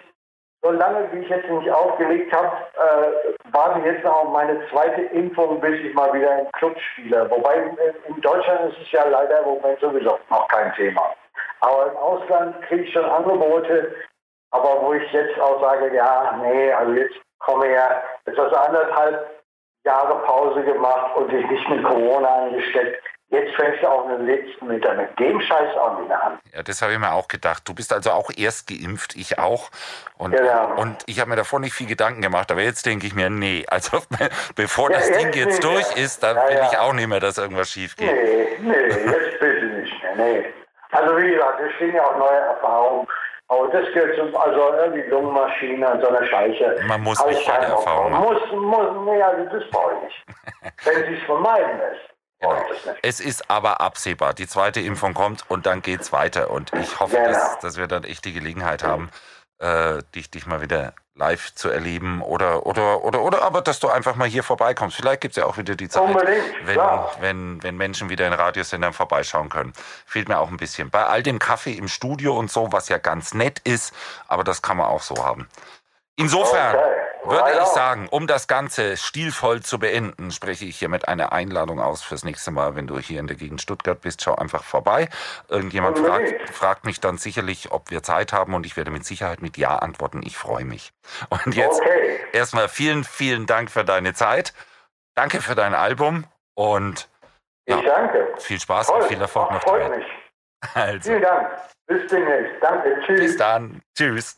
[0.62, 5.02] so lange wie ich jetzt nicht aufgelegt habe, äh, warte jetzt noch auf meine zweite
[5.02, 7.28] Impfung, bis ich mal wieder im Club spiele.
[7.32, 11.02] Wobei äh, in Deutschland ist es ja leider im Moment sowieso noch kein Thema.
[11.62, 13.96] Aber im Ausland kriege ich schon Angebote,
[14.52, 18.62] aber wo ich jetzt auch sage, ja, nee, also jetzt komme ja, jetzt hast du
[18.62, 19.42] anderthalb
[19.84, 23.04] Jahre Pause gemacht und dich nicht mit Corona angesteckt.
[23.32, 26.38] Jetzt fängst du auch den letzten Meter mit dem Scheiß auch wieder an.
[26.54, 27.64] Ja, das habe ich mir auch gedacht.
[27.66, 29.70] Du bist also auch erst geimpft, ich auch.
[30.18, 30.76] Und, Genau.
[30.76, 33.66] und ich habe mir davor nicht viel Gedanken gemacht, aber jetzt denke ich mir, nee,
[33.70, 34.00] also
[34.56, 36.04] bevor Ja, das Ding jetzt durch mehr.
[36.04, 38.12] ist, dann Ja, will ich auch nicht mehr, dass irgendwas schief geht.
[38.14, 40.46] Nee, nee, jetzt bitte nicht mehr, nee.
[40.92, 43.08] Also wie gesagt, es stehen ja auch neue Erfahrungen.
[43.48, 46.84] Aber das gehört zum, also irgendwie Lungenmaschine und so eine Scheiße.
[46.86, 48.30] Man muss nicht Bock Erfahrung drauf.
[48.30, 50.26] Muss, muss, nee, also das brauche ich nicht.
[50.86, 52.10] Wenn sie es vermeiden lässt,
[52.42, 52.64] Genau.
[53.04, 54.34] Es ist aber absehbar.
[54.34, 56.50] Die zweite Impfung kommt und dann geht's weiter.
[56.50, 57.30] Und ich hoffe, Genau.
[57.30, 59.10] dass, dass wir dann echt die Gelegenheit haben,
[59.60, 63.90] äh, dich, dich mal wieder live zu erleben oder, oder, oder, oder aber, dass du
[63.90, 64.96] einfach mal hier vorbeikommst.
[64.98, 67.12] Vielleicht gibt's ja auch wieder die Zeit, Unbedingt, wenn, klar.
[67.20, 69.74] wenn, wenn Menschen wieder in Radiosendern vorbeischauen können.
[70.08, 70.90] Fehlt mir auch ein bisschen.
[70.90, 73.94] Bei all dem Kaffee im Studio und so, was ja ganz nett ist,
[74.28, 75.48] aber das kann man auch so haben.
[76.16, 76.90] Insofern Okay.
[77.24, 82.02] Würde ich sagen, um das Ganze stilvoll zu beenden, spreche ich hiermit eine Einladung aus
[82.02, 85.08] fürs nächste Mal, wenn du hier in der Gegend Stuttgart bist, schau einfach vorbei.
[85.48, 89.42] Irgendjemand fragt, fragt mich dann sicherlich, ob wir Zeit haben und ich werde mit Sicherheit
[89.42, 90.22] mit Ja antworten.
[90.26, 90.94] Ich freue mich.
[91.30, 92.20] Und jetzt Okay.
[92.34, 94.54] erstmal vielen, vielen Dank für deine Zeit.
[95.16, 97.08] Danke für dein Album und
[97.66, 97.82] Ich Ja.
[97.84, 98.28] danke.
[98.40, 99.02] viel Spaß Toll.
[99.02, 99.90] und viel Erfolg noch dabei.
[99.90, 100.06] mich.
[100.74, 101.50] Also, Vielen Dank.
[101.88, 102.54] Bis demnächst.
[102.62, 103.00] Danke.
[103.06, 103.20] Tschüss.
[103.20, 103.82] bis dann.
[103.98, 104.38] Tschüss.